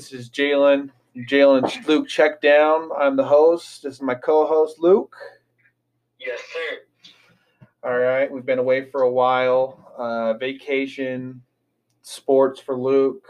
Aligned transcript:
This 0.00 0.14
is 0.14 0.30
Jalen. 0.30 0.88
Jalen 1.28 1.86
Luke 1.86 2.08
check 2.08 2.40
down. 2.40 2.88
I'm 2.98 3.16
the 3.16 3.24
host. 3.24 3.82
This 3.82 3.96
is 3.96 4.00
my 4.00 4.14
co-host 4.14 4.78
Luke. 4.78 5.14
Yes, 6.18 6.40
sir. 6.40 7.60
All 7.84 7.98
right, 7.98 8.32
we've 8.32 8.46
been 8.46 8.58
away 8.58 8.90
for 8.90 9.02
a 9.02 9.10
while. 9.10 9.92
Uh, 9.98 10.38
vacation, 10.38 11.42
sports 12.00 12.58
for 12.58 12.78
Luke. 12.78 13.26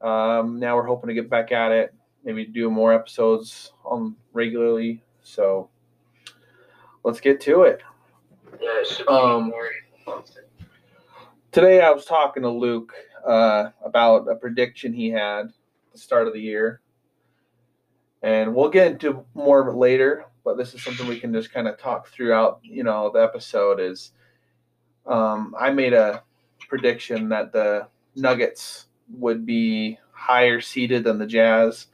Um, 0.00 0.58
now 0.58 0.76
we're 0.76 0.86
hoping 0.86 1.08
to 1.08 1.14
get 1.14 1.28
back 1.28 1.52
at 1.52 1.72
it. 1.72 1.94
Maybe 2.24 2.46
do 2.46 2.70
more 2.70 2.94
episodes 2.94 3.74
on 3.84 4.16
regularly. 4.32 5.04
So 5.24 5.68
let's 7.04 7.20
get 7.20 7.38
to 7.42 7.64
it. 7.64 7.82
Yeah, 8.62 8.82
it 8.82 9.08
Um. 9.10 9.52
Today 11.52 11.82
I 11.82 11.90
was 11.90 12.06
talking 12.06 12.44
to 12.44 12.50
Luke 12.50 12.94
uh, 13.26 13.72
about 13.84 14.26
a 14.26 14.36
prediction 14.36 14.94
he 14.94 15.10
had 15.10 15.52
the 15.96 16.02
start 16.02 16.26
of 16.26 16.32
the 16.32 16.40
year. 16.40 16.80
And 18.22 18.54
we'll 18.54 18.70
get 18.70 18.92
into 18.92 19.24
more 19.34 19.74
later, 19.74 20.26
but 20.44 20.56
this 20.56 20.74
is 20.74 20.82
something 20.82 21.06
we 21.06 21.20
can 21.20 21.32
just 21.32 21.52
kind 21.52 21.68
of 21.68 21.78
talk 21.78 22.08
throughout, 22.08 22.60
you 22.62 22.82
know, 22.82 23.10
the 23.12 23.20
episode 23.20 23.80
is 23.80 24.12
um, 25.06 25.54
I 25.58 25.70
made 25.70 25.92
a 25.92 26.22
prediction 26.68 27.28
that 27.30 27.52
the 27.52 27.88
Nuggets 28.14 28.86
would 29.10 29.46
be 29.46 29.98
higher 30.12 30.60
seeded 30.60 31.04
than 31.04 31.18
the 31.18 31.26
Jazz 31.26 31.86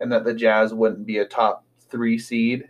and 0.00 0.12
that 0.12 0.24
the 0.24 0.34
Jazz 0.34 0.74
wouldn't 0.74 1.06
be 1.06 1.18
a 1.18 1.24
top 1.24 1.64
three 1.88 2.18
seed. 2.18 2.68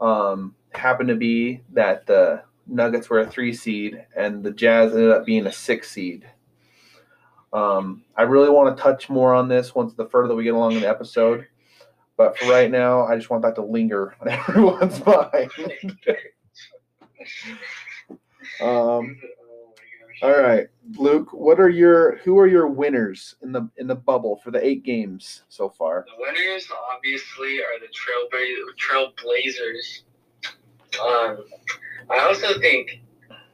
Um, 0.00 0.54
happened 0.74 1.08
to 1.08 1.16
be 1.16 1.62
that 1.72 2.06
the 2.06 2.42
Nuggets 2.66 3.08
were 3.08 3.20
a 3.20 3.26
three 3.26 3.54
seed 3.54 4.04
and 4.14 4.42
the 4.42 4.52
Jazz 4.52 4.92
ended 4.92 5.10
up 5.10 5.24
being 5.24 5.46
a 5.46 5.52
six 5.52 5.90
seed. 5.90 6.28
Um, 7.52 8.04
I 8.16 8.22
really 8.22 8.50
want 8.50 8.76
to 8.76 8.82
touch 8.82 9.08
more 9.08 9.34
on 9.34 9.48
this 9.48 9.74
once 9.74 9.94
the 9.94 10.06
further 10.06 10.34
we 10.34 10.44
get 10.44 10.54
along 10.54 10.72
in 10.72 10.80
the 10.80 10.88
episode, 10.88 11.46
but 12.16 12.36
for 12.38 12.50
right 12.50 12.70
now, 12.70 13.06
I 13.06 13.16
just 13.16 13.30
want 13.30 13.42
that 13.42 13.54
to 13.56 13.62
linger 13.62 14.14
on 14.20 14.28
everyone's 14.28 15.04
mind. 15.06 15.50
um, 18.60 18.60
oh 18.60 19.04
all 20.20 20.36
right, 20.36 20.66
Luke, 20.96 21.32
what 21.32 21.60
are 21.60 21.68
your 21.68 22.16
who 22.18 22.38
are 22.38 22.48
your 22.48 22.66
winners 22.66 23.36
in 23.42 23.52
the 23.52 23.68
in 23.76 23.86
the 23.86 23.94
bubble 23.94 24.40
for 24.42 24.50
the 24.50 24.64
eight 24.64 24.82
games 24.82 25.44
so 25.48 25.68
far? 25.68 26.04
The 26.08 26.20
winners 26.20 26.66
obviously 26.92 27.60
are 27.60 27.78
the 27.78 27.86
Trailbla- 27.86 28.74
Trailblazers. 29.14 30.02
Um, 31.00 31.44
I 32.10 32.18
also 32.20 32.58
think 32.58 33.00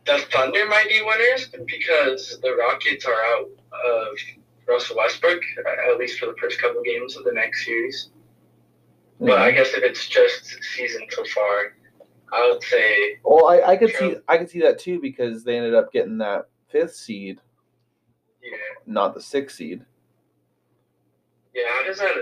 the 0.07 0.25
Thunder 0.33 0.67
might 0.67 0.89
be 0.89 1.03
winners 1.03 1.51
because 1.67 2.39
the 2.41 2.55
Rockets 2.55 3.05
are 3.05 3.13
out 3.13 3.51
of 3.87 4.17
Russell 4.69 4.97
Westbrook, 4.97 5.43
uh, 5.67 5.93
at 5.93 5.99
least 5.99 6.19
for 6.19 6.27
the 6.27 6.37
first 6.41 6.61
couple 6.61 6.83
games 6.83 7.17
of 7.17 7.25
the 7.25 7.33
next 7.33 7.65
series. 7.65 8.11
But 9.21 9.39
I 9.39 9.49
mm-hmm. 9.49 9.59
guess 9.59 9.75
if 9.75 9.83
it's 9.83 10.09
just 10.09 10.63
season 10.77 11.03
so 11.11 11.25
far, 11.25 11.77
I 12.33 12.51
would 12.51 12.63
say 12.65 13.19
Well, 13.23 13.47
I, 13.47 13.73
I 13.73 13.77
could 13.77 13.95
see 13.95 14.17
I 14.29 14.39
could 14.39 14.51
see 14.51 14.61
that 14.61 14.79
too 14.79 15.01
because 15.01 15.45
they 15.45 15.57
ended 15.57 15.75
up 15.75 15.93
getting 15.93 16.19
that 16.19 16.49
fifth 16.69 16.95
seed, 16.97 17.41
yeah. 18.43 18.57
not 18.87 19.15
the 19.15 19.21
sixth 19.21 19.57
seed. 19.57 19.85
Yeah, 21.55 21.63
how 21.69 21.85
does 21.87 21.99
that? 21.99 22.17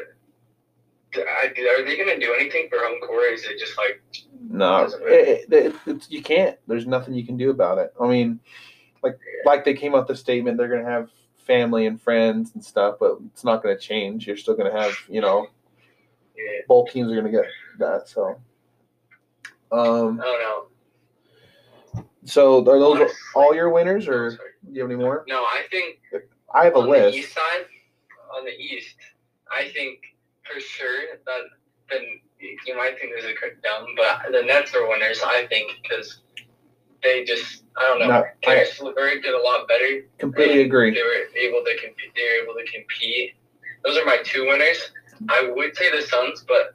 Are 1.14 1.84
they 1.84 1.97
gonna 1.97 2.19
do 2.19 2.34
anything 2.39 2.69
for 2.69 2.78
home 2.78 3.00
court? 3.00 3.25
Or 3.25 3.33
is 3.33 3.45
it 3.45 3.58
just 3.58 3.77
like 3.78 4.03
No, 4.39 4.84
it, 5.03 5.47
it, 5.50 5.75
it- 5.86 6.11
you 6.11 6.23
can't. 6.23 6.58
There's 6.67 6.86
nothing 6.86 7.14
you 7.14 7.25
can 7.25 7.36
do 7.36 7.50
about 7.50 7.78
it. 7.78 7.92
I 8.00 8.06
mean, 8.06 8.39
like 9.02 9.18
like 9.46 9.64
they 9.64 9.74
came 9.74 9.95
out 9.95 10.07
the 10.07 10.17
statement 10.17 10.58
they're 10.58 10.68
gonna 10.68 10.91
have 10.91 11.11
family 11.45 11.86
and 11.86 12.01
friends 12.01 12.53
and 12.55 12.64
stuff, 12.64 12.97
but 13.01 13.19
it's 13.33 13.45
not 13.45 13.63
gonna 13.63 13.79
change. 13.79 14.27
You're 14.27 14.36
still 14.36 14.55
gonna 14.57 14.73
have 14.73 14.95
you 15.08 15.20
know 15.20 15.47
yeah, 16.36 16.61
both 16.69 16.91
teams 16.91 17.11
are 17.13 17.17
gonna 17.17 17.30
get 17.30 17.47
that. 17.79 18.08
So, 18.08 18.41
um, 19.70 20.20
I 20.20 20.25
don't 20.25 20.41
know. 20.42 22.05
so 22.25 22.58
are 22.61 22.64
those 22.64 22.98
Honestly- 23.01 23.17
all 23.35 23.55
your 23.55 23.70
winners, 23.70 24.08
or 24.08 24.30
do 24.30 24.39
you 24.73 24.80
have 24.83 24.91
any 24.91 24.98
more? 25.01 25.25
No, 25.29 25.42
I 25.42 25.64
think 25.70 25.98
I 26.55 26.64
have 26.64 26.75
a 26.75 26.79
on 26.79 26.85
the 26.85 26.91
list. 26.91 27.17
east 27.17 27.33
side, 27.35 27.67
on 28.36 28.45
the 28.45 28.53
east, 28.53 28.97
I 29.51 29.69
think 29.70 30.01
for 30.45 30.61
sure 30.61 31.01
that 31.24 31.41
then 31.91 32.03
you 32.41 32.77
might 32.77 32.98
think 32.98 33.13
this 33.14 33.24
is 33.24 33.36
dumb, 33.63 33.86
but 33.97 34.33
the 34.33 34.42
Nets 34.42 34.74
are 34.74 34.89
winners. 34.89 35.20
I 35.24 35.47
think 35.47 35.70
because 35.83 36.20
they 37.02 37.24
just 37.24 37.64
I 37.77 37.83
don't 37.83 38.01
know. 38.01 38.08
No, 38.08 38.24
Caris 38.42 38.80
LeVert 38.80 39.23
did 39.23 39.35
a 39.35 39.42
lot 39.42 39.67
better. 39.68 40.02
Completely 40.18 40.57
They 40.57 40.63
agree. 40.63 40.90
They 40.95 41.02
were 41.02 41.36
able 41.36 41.64
to 41.64 41.77
compete. 41.80 42.13
They 42.14 42.23
were 42.23 42.45
able 42.45 42.55
to 42.55 42.64
compete. 42.73 43.33
Those 43.85 43.96
are 43.98 44.05
my 44.05 44.18
two 44.24 44.46
winners. 44.46 44.92
I 45.29 45.51
would 45.55 45.77
say 45.77 45.91
the 45.91 46.02
Suns, 46.02 46.45
but 46.46 46.74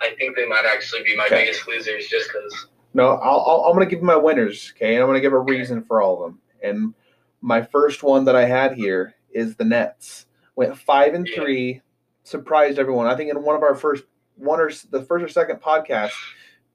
I 0.00 0.14
think 0.18 0.36
they 0.36 0.46
might 0.46 0.64
actually 0.64 1.02
be 1.02 1.16
my 1.16 1.26
Okay. 1.26 1.44
biggest 1.44 1.66
losers 1.68 2.06
just 2.06 2.30
because. 2.32 2.68
No, 2.94 3.10
I'll, 3.10 3.44
I'll, 3.46 3.64
I'm 3.66 3.74
going 3.74 3.86
to 3.86 3.90
give 3.90 4.00
you 4.00 4.06
my 4.06 4.16
winners, 4.16 4.72
okay? 4.74 4.94
And 4.94 5.02
I'm 5.02 5.08
going 5.08 5.16
to 5.16 5.20
give 5.20 5.32
a 5.32 5.38
reason 5.38 5.82
for 5.84 6.00
all 6.00 6.24
of 6.24 6.32
them. 6.32 6.40
And 6.62 6.94
my 7.42 7.62
first 7.62 8.02
one 8.02 8.24
that 8.24 8.34
I 8.34 8.44
had 8.46 8.72
here 8.74 9.14
is 9.30 9.54
the 9.56 9.64
Nets. 9.64 10.26
Went 10.56 10.76
five 10.76 11.14
and 11.14 11.26
Yeah. 11.28 11.36
three, 11.40 11.82
surprised 12.24 12.78
everyone. 12.78 13.06
I 13.06 13.14
think 13.14 13.30
in 13.30 13.42
one 13.42 13.54
of 13.56 13.62
our 13.62 13.74
first 13.74 14.04
one 14.36 14.58
or 14.60 14.70
the 14.90 15.02
first 15.02 15.24
or 15.24 15.28
second 15.28 15.60
podcast, 15.60 16.12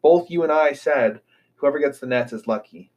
both 0.02 0.30
you 0.30 0.44
and 0.44 0.52
I 0.52 0.74
said 0.74 1.22
whoever 1.56 1.80
gets 1.80 2.00
the 2.00 2.08
Nets 2.08 2.32
is 2.34 2.48
lucky. 2.48 2.92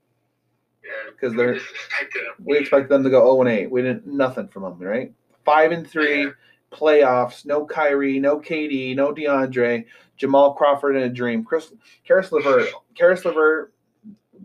Yeah, 0.86 1.10
'Cause 1.20 1.34
they're- 1.34 1.52
we 1.52 1.56
expect 1.58 2.14
them. 2.14 2.44
We 2.44 2.58
expected 2.58 2.88
them 2.88 3.02
to 3.04 3.10
go 3.10 3.24
0 3.24 3.40
and 3.42 3.50
8. 3.50 3.70
We 3.70 3.82
didn't 3.82 4.06
nothing 4.06 4.48
from 4.48 4.62
them, 4.62 4.78
right? 4.78 5.12
Five 5.44 5.72
and 5.72 5.88
three, 5.88 6.24
Yeah. 6.24 6.30
playoffs. 6.72 7.44
No 7.44 7.64
Kyrie, 7.66 8.20
no 8.20 8.38
KD, 8.38 8.94
no 8.94 9.12
DeAndre, 9.12 9.84
Jamal 10.16 10.54
Crawford 10.54 10.96
in 10.96 11.02
a 11.02 11.08
dream. 11.08 11.44
Chris, 11.44 11.72
Caris 12.06 12.30
LeVert, 12.32 12.68
Caris 12.94 13.24
LeVert, 13.24 13.72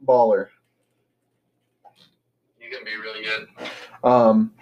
baller. 0.06 0.47
He's 2.59 2.72
gonna 2.74 2.85
be 2.85 2.96
really 2.97 3.24
good. 3.24 3.47
Um, 4.03 4.53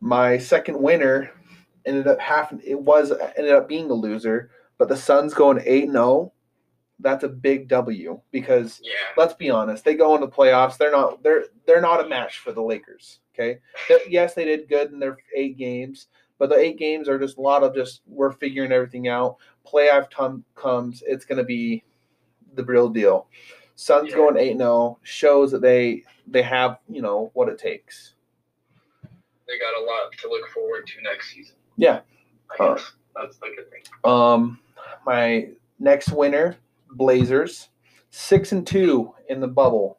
my 0.00 0.38
second 0.38 0.80
winner 0.80 1.30
ended 1.84 2.06
up 2.06 2.18
half. 2.20 2.52
it 2.64 2.78
was 2.80 3.12
ended 3.36 3.52
up 3.54 3.68
being 3.68 3.90
a 3.90 3.94
loser, 3.94 4.50
but 4.78 4.88
the 4.88 4.96
Suns 4.96 5.34
going 5.34 5.60
eight 5.64 5.84
and 5.84 5.92
zero. 5.92 6.32
That's 7.02 7.24
a 7.24 7.28
big 7.28 7.68
W 7.68 8.20
because 8.30 8.80
Yeah. 8.82 8.92
let's 9.16 9.34
be 9.34 9.50
honest, 9.50 9.84
they 9.84 9.94
go 9.94 10.14
into 10.14 10.28
playoffs. 10.28 10.76
They're 10.78 10.90
not 10.92 11.22
they're 11.22 11.44
they're 11.66 11.80
not 11.80 12.04
a 12.04 12.08
match 12.08 12.38
for 12.38 12.52
the 12.52 12.62
Lakers. 12.62 13.20
Okay, 13.34 13.58
yes, 14.08 14.34
they 14.34 14.44
did 14.44 14.68
good 14.68 14.92
in 14.92 14.98
their 15.00 15.18
eight 15.34 15.56
games, 15.58 16.08
but 16.38 16.48
the 16.48 16.56
eight 16.56 16.78
games 16.78 17.08
are 17.08 17.18
just 17.18 17.38
a 17.38 17.40
lot 17.40 17.62
of 17.64 17.74
just 17.74 18.02
we're 18.06 18.30
figuring 18.32 18.72
everything 18.72 19.08
out. 19.08 19.36
Playoff 19.66 20.10
time 20.10 20.44
comes, 20.54 21.02
it's 21.06 21.24
going 21.24 21.38
to 21.38 21.44
be 21.44 21.82
the 22.54 22.64
real 22.64 22.88
deal. 22.88 23.26
Suns 23.74 24.10
Yeah. 24.10 24.16
going 24.16 24.36
eight 24.36 24.50
and 24.52 24.60
zero 24.60 24.98
shows 25.02 25.50
that 25.52 25.62
they 25.62 26.04
they 26.26 26.42
have 26.42 26.78
you 26.88 27.02
know 27.02 27.30
what 27.34 27.48
it 27.48 27.58
takes. 27.58 28.14
they 29.48 29.58
got 29.58 29.76
a 29.76 29.84
lot 29.84 30.12
to 30.20 30.28
look 30.28 30.48
forward 30.50 30.86
to 30.86 31.00
next 31.02 31.32
season. 31.34 31.56
Yeah. 31.76 32.00
I 32.58 32.64
Uh, 32.64 32.78
that's 33.16 33.36
the 33.38 33.48
good 33.56 33.70
thing. 33.70 33.82
Um, 34.04 34.58
my 35.04 35.48
next 35.78 36.10
winner, 36.12 36.56
Blazers, 36.92 37.68
six 38.10 38.52
and 38.52 38.66
two 38.66 39.14
in 39.28 39.40
the 39.40 39.48
bubble. 39.48 39.98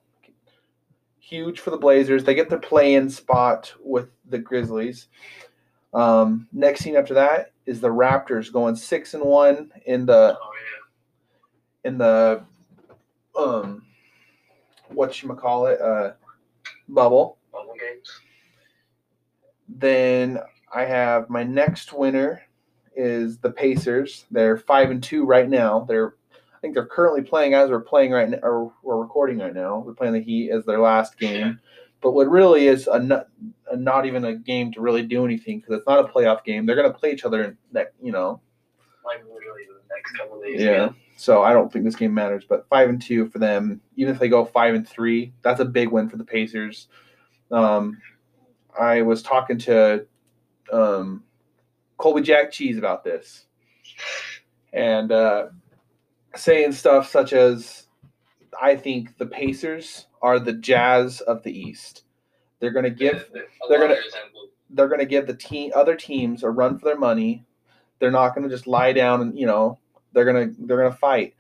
Huge 1.20 1.60
for 1.60 1.72
the 1.72 1.78
Blazers. 1.78 2.24
They 2.24 2.36
get 2.36 2.50
their 2.50 2.60
play-in 2.60 3.10
spot 3.10 3.74
with 3.82 4.10
the 4.30 4.38
Grizzlies. 4.38 5.08
Um, 5.94 6.48
next 6.52 6.82
scene 6.82 6.96
after 6.96 7.14
that 7.14 7.54
is 7.66 7.80
the 7.80 7.90
Raptors 7.90 8.52
going 8.52 8.76
six 8.76 9.14
and 9.14 9.24
one 9.24 9.72
in 9.86 10.06
the 10.06 10.38
Oh 10.40 10.50
in 11.84 11.98
the 11.98 12.44
um 13.38 13.84
what 14.90 15.22
you 15.22 15.30
call 15.36 15.68
it 15.68 15.82
uh 15.82 16.12
bubble. 16.88 17.38
bubble 17.52 17.74
games. 17.80 18.10
Then 19.68 20.40
I 20.74 20.86
have 20.86 21.30
my 21.30 21.44
next 21.44 21.94
winner 21.94 22.42
is 22.96 23.38
the 23.40 23.52
Pacers. 23.52 24.26
They're 24.32 24.58
five 24.58 24.92
and 24.92 25.02
two 25.02 25.26
right 25.26 25.50
now. 25.50 25.86
They're 25.88 26.16
think 26.64 26.76
they're 26.76 26.86
currently 26.86 27.22
playing 27.22 27.54
as 27.54 27.70
we're 27.70 27.82
playing 27.82 28.12
right 28.12 28.30
now, 28.30 28.38
or 28.42 28.72
we're 28.84 28.96
recording 28.96 29.40
right 29.40 29.54
now. 29.54 29.84
They're 29.86 29.94
playing 29.94 30.14
the 30.14 30.22
Heat 30.22 30.50
as 30.50 30.66
their 30.66 30.80
last 30.80 31.20
game. 31.20 31.60
But 32.02 32.14
what 32.14 32.30
really 32.30 32.68
is 32.68 32.88
a 32.88 33.00
not, 33.00 33.28
a 33.70 33.76
not 33.76 34.06
even 34.06 34.24
a 34.24 34.34
game 34.34 34.72
to 34.72 34.82
really 34.82 35.04
do 35.04 35.26
anything 35.26 35.60
because 35.60 35.76
it's 35.76 35.88
not 35.88 36.00
a 36.00 36.08
playoff 36.08 36.46
game. 36.46 36.66
They're 36.66 36.78
going 36.78 36.92
to 36.92 36.98
play 36.98 37.12
each 37.12 37.26
other 37.26 37.44
in 37.44 37.58
that 37.74 37.94
you 38.02 38.14
know. 38.14 38.40
Like 39.04 39.26
literally 39.26 39.64
the 39.68 39.94
next 39.94 40.14
couple 40.14 40.42
days. 40.42 40.62
Yeah. 40.62 40.92
So 41.18 41.44
I 41.44 41.52
don't 41.52 41.72
think 41.72 41.84
this 41.84 41.98
game 41.98 42.14
matters. 42.14 42.46
But 42.48 42.66
five 42.70 42.88
and 42.88 43.02
two 43.02 43.28
for 43.30 43.40
them. 43.40 43.82
Even 43.98 44.14
if 44.14 44.20
they 44.20 44.30
go 44.30 44.46
five 44.46 44.74
and 44.74 44.88
three, 44.88 45.34
that's 45.42 45.60
a 45.60 45.66
big 45.66 45.90
win 45.90 46.10
for 46.10 46.16
the 46.16 46.24
Pacers. 46.24 46.88
Um, 47.52 47.98
I 48.80 49.02
was 49.02 49.22
talking 49.22 49.58
to 49.60 50.06
um, 50.72 51.24
Colby 51.98 52.22
Jack 52.22 52.52
Cheese 52.52 52.78
about 52.78 53.04
this, 53.04 53.48
and 54.72 55.12
uh, 55.12 55.48
saying 56.36 56.72
stuff 56.74 57.10
such 57.10 57.34
as, 57.34 57.88
"I 58.62 58.76
think 58.76 59.18
the 59.18 59.26
Pacers 59.26 60.08
are 60.22 60.40
the 60.40 60.54
Jazz 60.54 61.22
of 61.22 61.44
the 61.44 61.52
East. 61.58 62.04
They're 62.60 62.72
going 62.72 62.86
to 62.86 62.90
give 62.92 63.30
they're 63.70 63.80
gonna- 63.80 63.96
they're 64.70 64.88
going 64.88 65.00
to 65.00 65.06
give 65.06 65.28
the 65.28 65.36
team 65.36 65.72
other 65.76 65.96
teams 65.96 66.44
a 66.44 66.50
run 66.50 66.80
for 66.80 66.86
their 66.86 66.98
money. 66.98 67.46
They're 68.00 68.12
not 68.12 68.34
going 68.34 68.48
to 68.48 68.54
just 68.54 68.68
lie 68.68 68.94
down 68.94 69.22
and 69.22 69.38
you 69.38 69.46
know 69.46 69.80
they're 70.14 70.26
gonna 70.26 70.52
they're 70.60 70.78
gonna 70.78 70.92
fight. 70.96 71.36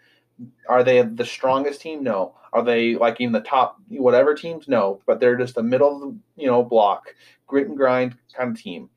Are 0.68 0.84
they 0.84 1.02
the 1.02 1.26
strongest 1.26 1.82
team? 1.82 2.04
No. 2.04 2.36
Are 2.52 2.64
they 2.64 2.96
like 2.96 3.22
in 3.22 3.32
the 3.32 3.40
top 3.42 3.78
whatever 3.90 4.34
teams? 4.36 4.68
No. 4.68 5.02
But 5.06 5.20
they're 5.20 5.38
just 5.38 5.58
a 5.58 5.64
middle 5.64 5.96
of 5.96 6.02
the 6.02 6.18
you 6.36 6.48
know 6.48 6.64
block, 6.64 7.16
grit 7.48 7.68
and 7.68 7.78
grind 7.78 8.18
kind 8.36 8.52
of 8.56 8.62
team. 8.62 8.90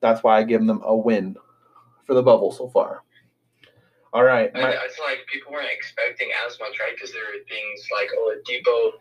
That's 0.00 0.22
why 0.22 0.38
I 0.38 0.42
give 0.44 0.64
them 0.66 0.80
a 0.84 0.94
win 0.94 1.36
for 2.04 2.14
the 2.14 2.22
bubble 2.22 2.52
so 2.52 2.68
far. 2.68 3.02
All 4.12 4.24
right. 4.24 4.52
My- 4.54 4.70
it's 4.84 4.98
like 4.98 5.26
people 5.32 5.52
weren't 5.52 5.68
expecting 5.72 6.28
as 6.46 6.58
much, 6.60 6.78
right? 6.80 6.92
Because 6.94 7.12
there 7.12 7.22
were 7.24 7.44
things 7.48 7.86
like, 7.92 8.08
oh, 8.16 8.36
Dipo 8.48 8.92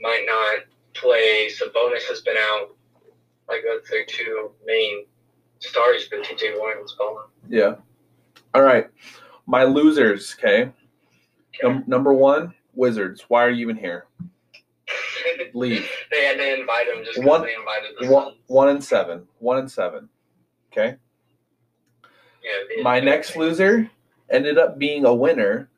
might 0.00 0.24
not 0.26 0.64
play. 0.94 1.48
Sabonis 1.50 2.02
has 2.08 2.20
been 2.20 2.36
out. 2.38 2.76
Like 3.48 3.62
that's 3.68 3.90
their 3.90 4.04
two 4.06 4.52
main 4.64 5.06
stars, 5.58 6.08
but 6.10 6.22
TJ 6.22 6.58
Warren's 6.58 6.94
gone. 6.94 7.26
yeah. 7.48 7.74
All 8.54 8.62
right. 8.62 8.86
My 9.46 9.64
losers. 9.64 10.36
Okay. 10.38 10.70
Num- 11.62 11.84
number 11.86 12.12
one, 12.12 12.54
Wizards. 12.74 13.24
Why 13.28 13.42
are 13.44 13.50
you 13.50 13.62
even 13.62 13.76
here? 13.76 14.06
Leave. 15.54 15.88
they 16.10 16.24
had 16.24 16.36
to 16.38 16.60
invite 16.60 16.86
him 16.88 17.04
just 17.04 17.16
because 17.16 17.28
One- 17.28 17.42
they 17.42 17.54
invited 17.54 17.90
the 18.00 18.08
One, 18.12 18.34
one 18.46 18.68
and 18.68 18.82
seven. 18.82 19.26
One 19.38 19.58
and 19.58 19.70
seven. 19.70 20.08
Okay. 20.72 20.96
Yeah, 22.42 22.82
My 22.82 22.98
next 23.00 23.36
loser 23.36 23.90
ended 24.32 24.58
up 24.58 24.78
being 24.78 25.04
a 25.04 25.14
winner, 25.14 25.70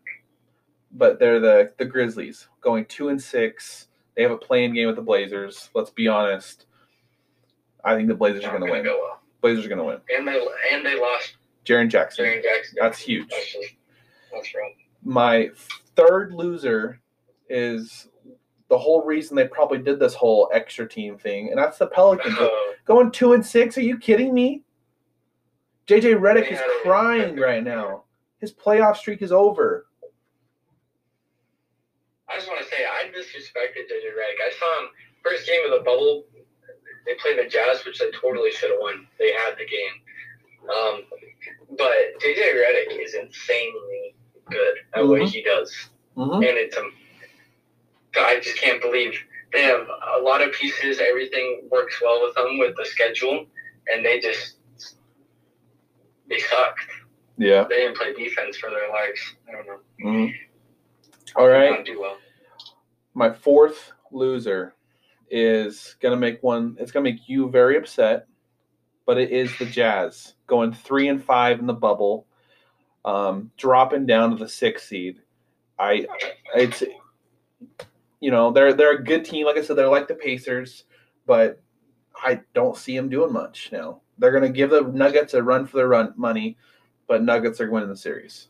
but 0.93 1.19
they're 1.19 1.41
the 1.41 1.73
the 1.79 1.85
Grizzlies, 1.85 2.49
going 2.61 2.87
two 2.87 3.09
and 3.09 3.21
six. 3.21 3.89
They 4.17 4.23
have 4.23 4.31
a 4.31 4.39
playing 4.39 4.75
game 4.75 4.87
with 4.87 4.97
the 4.97 5.03
Blazers. 5.03 5.71
Let's 5.75 5.91
be 5.91 6.09
honest. 6.09 6.67
I 7.85 7.95
think 7.95 8.09
the 8.09 8.15
Blazers 8.15 8.45
are 8.45 8.57
going 8.57 8.65
to 8.65 8.73
win. 8.73 8.85
Go 8.85 8.99
well. 9.03 9.21
Blazers 9.43 9.67
are 9.67 9.69
going 9.69 9.79
to 9.79 9.85
win. 9.85 9.99
And 10.17 10.27
they 10.27 10.41
and 10.73 10.87
they 10.87 10.99
lost 10.99 11.37
Jaren 11.67 11.91
Jackson. 11.91 12.25
Jaren 12.25 12.43
Jackson. 12.43 12.77
That's 12.81 12.99
huge. 12.99 13.29
That's. 13.29 13.57
My 15.03 15.51
third 15.97 16.33
loser 16.33 17.01
is 17.49 18.09
the 18.69 18.79
whole 18.79 19.05
reason 19.05 19.37
they 19.37 19.47
probably 19.47 19.79
did 19.79 19.99
this 19.99 20.15
whole 20.15 20.49
extra 20.53 20.89
team 20.89 21.19
thing, 21.19 21.51
and 21.51 21.59
that's 21.59 21.79
the 21.79 21.87
Pelicans. 21.87 22.35
Oh, 22.39 22.75
Going 22.85 23.11
two 23.11 23.33
and 23.33 23.45
six? 23.45 23.79
Are 23.79 23.83
you 23.83 23.99
kidding 23.99 24.35
me? 24.35 24.63
JJ 25.87 26.19
Redick 26.19 26.51
is 26.51 26.61
crying 26.83 27.37
right 27.37 27.63
now. 27.63 28.04
His 28.45 28.53
playoff 28.53 28.99
streak 28.99 29.23
is 29.23 29.33
over. 29.33 29.87
I 32.29 32.37
just 32.37 32.47
want 32.47 32.61
to 32.63 32.67
say 32.69 32.85
I 32.85 33.07
disrespected 33.09 33.89
JJ 33.89 34.05
Redick. 34.13 34.39
I 34.47 34.53
saw 34.61 34.81
him 34.83 34.89
first 35.23 35.47
game 35.47 35.65
of 35.65 35.71
the 35.71 35.83
bubble. 35.83 36.27
They 37.07 37.15
played 37.23 37.39
the 37.39 37.49
Jazz, 37.49 37.87
which 37.87 37.99
they 37.99 38.11
totally 38.11 38.51
should 38.53 38.69
have 38.73 38.81
won. 38.83 39.07
They 39.19 39.33
had 39.33 39.55
the 39.57 39.65
game. 39.65 40.69
Um, 40.69 41.05
but 41.79 42.21
JJ 42.23 42.53
Redick 42.53 43.03
is 43.03 43.15
insanely 43.15 44.15
good 44.51 44.75
at 44.93 45.07
what 45.07 45.23
Mhm. 45.23 45.29
he 45.31 45.43
does, 45.43 45.75
Mm-hmm. 46.15 46.35
and 46.43 46.59
it's 46.59 46.77
um, 46.77 46.93
I 48.15 48.41
just 48.41 48.59
can't 48.59 48.83
believe 48.83 49.19
they 49.55 49.63
have 49.63 49.89
a 50.19 50.21
lot 50.21 50.43
of 50.43 50.53
pieces. 50.53 51.01
Everything 51.01 51.67
works 51.71 51.99
well 52.03 52.21
with 52.23 52.35
them 52.35 52.59
with 52.59 52.77
the 52.77 52.85
schedule, 52.85 53.47
and 53.91 54.05
they 54.05 54.21
just 54.21 54.57
they 56.29 56.39
sucked. 56.41 56.81
Yeah. 57.37 57.65
They 57.69 57.77
didn't 57.77 57.97
play 57.97 58.13
defense 58.13 58.57
for 58.57 58.71
their 58.71 58.89
lives. 58.91 59.21
I 59.49 59.53
don't 59.53 59.67
know. 59.67 59.81
Mhm. 60.05 60.33
All 61.37 61.49
right. 61.49 61.85
do 61.85 62.01
well. 62.01 62.17
My 63.15 63.33
fourth 63.33 63.93
loser 64.13 64.75
is 65.31 65.97
gonna 66.01 66.17
make 66.17 66.43
one. 66.43 66.77
It's 66.79 66.93
gonna 66.93 67.05
make 67.05 67.29
you 67.29 67.49
very 67.49 67.77
upset, 67.77 68.27
but 69.07 69.19
it 69.19 69.31
is 69.31 69.57
the 69.59 69.67
Jazz 69.67 70.35
going 70.47 70.73
three 70.73 71.09
and 71.09 71.23
five 71.23 71.59
in 71.59 71.67
the 71.67 71.73
bubble, 71.73 72.27
um, 73.05 73.51
dropping 73.57 74.07
down 74.07 74.31
to 74.31 74.37
the 74.37 74.49
sixth 74.49 74.87
seed. 74.87 75.21
I, 75.79 76.07
it's, 76.55 76.85
you 78.21 78.31
know, 78.31 78.53
they're 78.53 78.73
they're 78.75 78.97
a 78.97 79.03
good 79.03 79.25
team. 79.25 79.47
Like 79.47 79.57
I 79.57 79.63
said, 79.63 79.77
they're 79.77 79.89
like 79.89 80.07
the 80.07 80.15
Pacers, 80.15 80.85
but 81.27 81.61
I 82.23 82.41
don't 82.55 82.77
see 82.77 82.97
them 82.97 83.09
doing 83.09 83.33
much 83.33 83.71
now. 83.73 84.03
They're 84.19 84.33
gonna 84.33 84.49
give 84.51 84.71
the 84.71 84.83
Nuggets 84.83 85.35
a 85.35 85.43
run 85.43 85.67
for 85.67 85.79
their 85.79 85.89
run 85.89 86.15
money, 86.17 86.57
but 87.07 87.23
Nuggets 87.23 87.61
are 87.61 87.71
winning 87.71 87.89
the 87.89 87.97
series. 87.97 88.49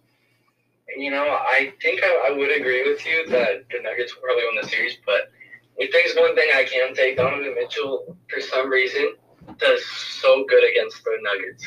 You 0.97 1.11
know, 1.11 1.25
I 1.25 1.73
think 1.83 2.01
I, 2.05 2.29
I 2.29 2.37
would 2.37 2.51
agree 2.57 2.89
with 2.89 3.05
you 3.07 3.27
that 3.31 3.65
the 3.71 3.81
Nuggets 3.83 4.15
will 4.15 4.23
probably 4.23 4.45
win 4.53 4.63
the 4.63 4.69
series, 4.69 4.97
but 5.05 5.31
if 5.77 5.91
there's 5.91 6.15
one 6.17 6.35
thing 6.37 6.49
I 6.55 6.65
can 6.65 6.95
take, 6.95 7.17
Donovan 7.17 7.55
Mitchell, 7.55 8.17
for 8.29 8.41
some 8.41 8.71
reason, 8.71 9.15
does 9.59 9.85
so 9.87 10.45
good 10.49 10.63
against 10.71 11.03
the 11.05 11.17
Nuggets. 11.23 11.67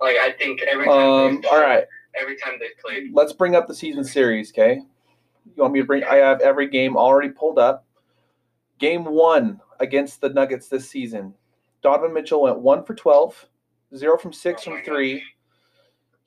Like, 0.00 0.16
I 0.16 0.32
think 0.32 0.62
every 0.62 0.86
time, 0.86 0.94
Um, 0.98 1.34
they've, 1.40 1.50
all 1.52 1.60
right. 1.60 1.84
every 2.20 2.36
time 2.36 2.54
they've 2.58 2.76
played, 2.84 3.10
let's 3.12 3.32
bring 3.32 3.54
up 3.54 3.66
the 3.68 3.74
season 3.74 4.02
series, 4.02 4.50
okay? 4.50 4.80
You 5.56 5.62
want 5.62 5.72
me 5.72 5.80
to 5.80 5.86
bring? 5.86 6.04
I 6.04 6.16
have 6.16 6.40
every 6.40 6.68
game 6.68 6.96
already 6.96 7.30
pulled 7.30 7.58
up. 7.58 7.84
Game 8.78 9.04
one 9.04 9.60
against 9.80 10.20
the 10.20 10.28
Nuggets 10.28 10.68
this 10.68 10.88
season, 10.88 11.34
Donovan 11.82 12.12
Mitchell 12.14 12.42
went 12.42 12.58
one 12.58 12.84
for 12.84 12.94
12, 12.94 13.46
zero 13.96 14.18
from 14.18 14.32
six 14.32 14.62
Oh 14.66 14.72
from 14.72 14.82
three. 14.84 15.22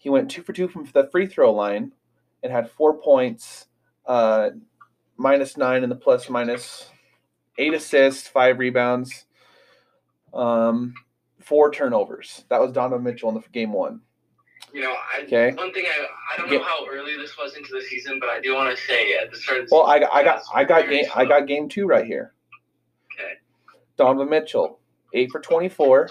He 0.02 0.10
went 0.10 0.32
two 0.32 0.42
for 0.42 0.52
two 0.52 0.68
from 0.68 0.90
the 0.94 1.08
free 1.12 1.28
throw 1.28 1.54
line, 1.54 1.92
and 2.42 2.52
had 2.52 2.72
four 2.72 2.98
points, 2.98 3.68
uh, 4.08 4.50
minus 5.16 5.58
nine 5.58 5.84
in 5.84 5.90
the 5.90 5.96
plus 5.96 6.28
minus, 6.28 6.90
eight 7.60 7.76
assists, 7.76 8.28
five 8.28 8.58
rebounds, 8.58 9.26
um, 10.34 10.96
four 11.40 11.70
turnovers. 11.72 12.46
That 12.50 12.60
was 12.60 12.72
Donovan 12.72 13.04
Mitchell 13.04 13.30
in 13.30 13.36
the 13.36 13.44
game 13.54 13.74
one. 13.74 14.02
you 14.74 14.82
know, 14.82 14.92
I, 14.94 15.24
Okay. 15.24 15.52
one 15.52 15.72
thing 15.74 15.86
I, 15.86 16.06
I 16.34 16.38
don't 16.38 16.50
Yeah. 16.52 16.60
know 16.60 16.64
how 16.64 16.88
early 16.90 17.16
this 17.18 17.38
was 17.38 17.56
into 17.56 17.74
the 17.74 17.82
season, 17.82 18.20
but 18.20 18.30
I 18.30 18.40
do 18.40 18.56
want 18.56 18.76
to 18.76 18.82
say 18.84 19.14
at 19.18 19.30
the 19.30 19.38
start 19.38 19.60
of 19.60 19.70
the 19.70 19.76
Well, 19.76 19.86
I 19.86 20.00
got, 20.00 20.10
I 20.14 20.24
got, 20.24 20.42
I 20.54 20.64
got 20.64 20.90
game, 20.90 21.06
I 21.14 21.26
got 21.26 21.46
game 21.46 21.68
two 21.70 21.86
right 21.86 22.06
here. 22.06 22.34
Okay. 23.14 23.34
Donovan 23.98 24.30
Mitchell, 24.30 24.80
eight 25.14 25.30
for 25.30 25.42
twenty-four, 25.42 26.10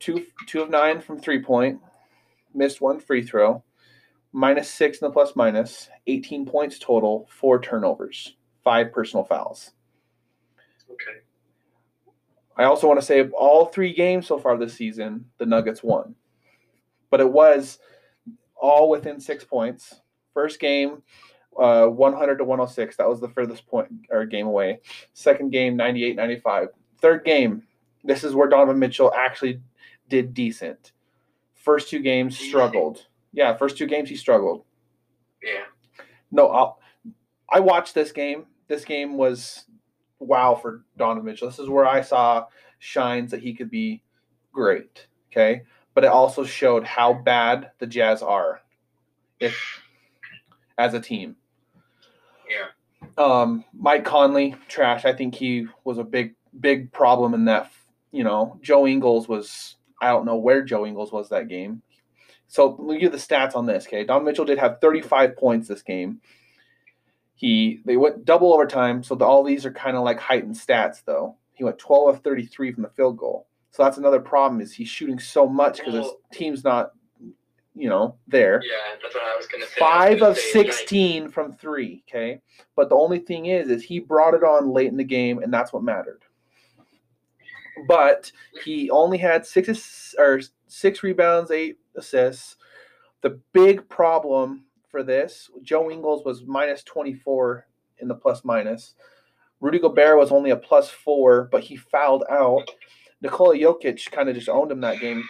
two, 0.00 0.26
two 0.46 0.62
of 0.62 0.68
nine 0.70 1.00
from 1.00 1.18
three 1.20 1.40
point, 1.40 1.80
missed 2.54 2.80
one 2.80 3.00
free 3.00 3.22
throw, 3.22 3.62
minus 4.32 4.70
six 4.70 4.98
in 4.98 5.06
the 5.06 5.12
plus 5.12 5.34
minus, 5.36 5.88
eighteen 6.06 6.46
points 6.46 6.78
total, 6.78 7.28
four 7.30 7.60
turnovers, 7.60 8.36
five 8.62 8.92
personal 8.92 9.24
fouls. 9.24 9.72
Okay. 10.90 11.20
I 12.56 12.64
also 12.64 12.86
want 12.86 13.00
to 13.00 13.06
say 13.06 13.28
all 13.30 13.66
three 13.66 13.92
games 13.92 14.26
so 14.26 14.38
far 14.38 14.56
this 14.56 14.74
season, 14.74 15.26
the 15.38 15.46
Nuggets 15.46 15.82
won. 15.82 16.14
But 17.10 17.20
it 17.20 17.30
was 17.30 17.78
all 18.54 18.88
within 18.88 19.20
six 19.20 19.44
points. 19.44 20.00
First 20.32 20.60
game, 20.60 21.02
uh, 21.58 21.86
100 21.86 22.38
to 22.38 22.44
106. 22.44 22.96
That 22.96 23.08
was 23.08 23.20
the 23.20 23.28
furthest 23.28 23.66
point 23.66 23.88
or 24.10 24.24
game 24.24 24.46
away. 24.46 24.80
Second 25.12 25.50
game, 25.50 25.76
98 25.76 26.16
95. 26.16 26.68
Third 27.00 27.24
game, 27.24 27.62
this 28.02 28.24
is 28.24 28.34
where 28.34 28.48
Donovan 28.48 28.78
Mitchell 28.78 29.12
actually 29.14 29.60
did 30.08 30.34
decent. 30.34 30.92
First 31.64 31.88
two 31.88 32.00
games, 32.00 32.38
struggled. 32.38 33.06
Yeah, 33.32 33.56
first 33.56 33.78
two 33.78 33.86
games, 33.86 34.10
he 34.10 34.16
struggled. 34.16 34.64
Yeah. 35.42 35.64
No, 36.30 36.48
I'll, 36.48 36.78
I 37.50 37.60
watched 37.60 37.94
this 37.94 38.12
game. 38.12 38.44
This 38.68 38.84
game 38.84 39.16
was 39.16 39.64
wow 40.18 40.56
for 40.56 40.84
Donovan 40.98 41.24
Mitchell. 41.24 41.48
This 41.48 41.58
is 41.58 41.70
where 41.70 41.86
I 41.86 42.02
saw 42.02 42.46
shines 42.80 43.30
that 43.30 43.40
he 43.40 43.54
could 43.54 43.70
be 43.70 44.02
great. 44.52 45.06
Okay, 45.32 45.62
but 45.94 46.04
it 46.04 46.08
also 46.08 46.44
showed 46.44 46.84
how 46.84 47.14
bad 47.14 47.70
the 47.78 47.86
Jazz 47.86 48.20
are, 48.22 48.60
if 49.40 49.80
as 50.76 50.92
a 50.92 51.00
team. 51.00 51.34
Yeah. 52.46 52.68
Um, 53.16 53.64
Mike 53.72 54.04
Conley, 54.04 54.54
trash. 54.68 55.06
I 55.06 55.14
think 55.14 55.34
he 55.34 55.66
was 55.84 55.96
a 55.96 56.04
big, 56.04 56.34
big 56.60 56.92
problem 56.92 57.32
in 57.32 57.46
that. 57.46 57.72
You 58.12 58.22
know, 58.22 58.58
Joe 58.60 58.86
Ingles 58.86 59.28
was. 59.28 59.76
I 60.04 60.08
don't 60.08 60.26
know 60.26 60.36
where 60.36 60.62
Joe 60.62 60.86
Ingles 60.86 61.12
was 61.12 61.30
that 61.30 61.48
game. 61.48 61.82
So 62.46 62.76
me 62.76 62.98
give 62.98 63.12
the 63.12 63.18
stats 63.18 63.56
on 63.56 63.66
this. 63.66 63.86
Okay, 63.86 64.04
Don 64.04 64.24
Mitchell 64.24 64.44
did 64.44 64.58
have 64.58 64.80
35 64.80 65.36
points 65.36 65.66
this 65.66 65.82
game. 65.82 66.20
He 67.34 67.80
they 67.84 67.96
went 67.96 68.24
double 68.24 68.52
overtime, 68.52 69.02
so 69.02 69.14
the, 69.14 69.24
all 69.24 69.42
these 69.42 69.66
are 69.66 69.72
kind 69.72 69.96
of 69.96 70.04
like 70.04 70.20
heightened 70.20 70.54
stats 70.54 71.02
though. 71.04 71.36
He 71.54 71.64
went 71.64 71.78
12 71.78 72.16
of 72.16 72.22
33 72.22 72.72
from 72.72 72.82
the 72.82 72.90
field 72.90 73.16
goal. 73.16 73.46
So 73.70 73.82
that's 73.82 73.98
another 73.98 74.20
problem 74.20 74.60
is 74.60 74.72
he's 74.72 74.88
shooting 74.88 75.18
so 75.18 75.48
much 75.48 75.78
because 75.78 75.94
his 75.94 76.12
team's 76.32 76.62
not, 76.62 76.92
you 77.74 77.88
know, 77.88 78.16
there. 78.28 78.62
Yeah, 78.64 78.96
that's 79.02 79.14
what 79.14 79.24
I 79.24 79.36
was 79.36 79.46
going 79.46 79.62
to 79.62 79.68
say. 79.68 79.80
Five 79.80 80.20
gonna 80.20 80.30
of 80.30 80.38
say, 80.38 80.58
like, 80.58 80.72
16 80.72 81.28
from 81.28 81.52
three. 81.52 82.04
Okay, 82.08 82.40
but 82.76 82.88
the 82.88 82.94
only 82.94 83.18
thing 83.18 83.46
is, 83.46 83.70
is 83.70 83.82
he 83.82 83.98
brought 83.98 84.34
it 84.34 84.44
on 84.44 84.70
late 84.70 84.88
in 84.88 84.96
the 84.96 85.02
game, 85.02 85.42
and 85.42 85.52
that's 85.52 85.72
what 85.72 85.82
mattered. 85.82 86.22
But 87.86 88.30
he 88.64 88.90
only 88.90 89.18
had 89.18 89.46
six 89.46 90.14
or 90.18 90.40
six 90.66 91.02
rebounds, 91.02 91.50
eight 91.50 91.78
assists. 91.96 92.56
The 93.22 93.40
big 93.52 93.88
problem 93.88 94.64
for 94.88 95.02
this, 95.02 95.50
Joe 95.62 95.90
Ingles 95.90 96.24
was 96.24 96.44
minus 96.44 96.82
24 96.84 97.66
in 97.98 98.08
the 98.08 98.14
plus 98.14 98.44
minus. 98.44 98.94
Rudy 99.60 99.78
Gobert 99.78 100.18
was 100.18 100.30
only 100.30 100.50
a 100.50 100.56
plus 100.56 100.90
four, 100.90 101.48
but 101.50 101.62
he 101.62 101.76
fouled 101.76 102.24
out. 102.30 102.70
Nikola 103.22 103.56
Jokic 103.56 104.10
kind 104.10 104.28
of 104.28 104.34
just 104.34 104.48
owned 104.48 104.70
him 104.70 104.80
that 104.82 105.00
game. 105.00 105.24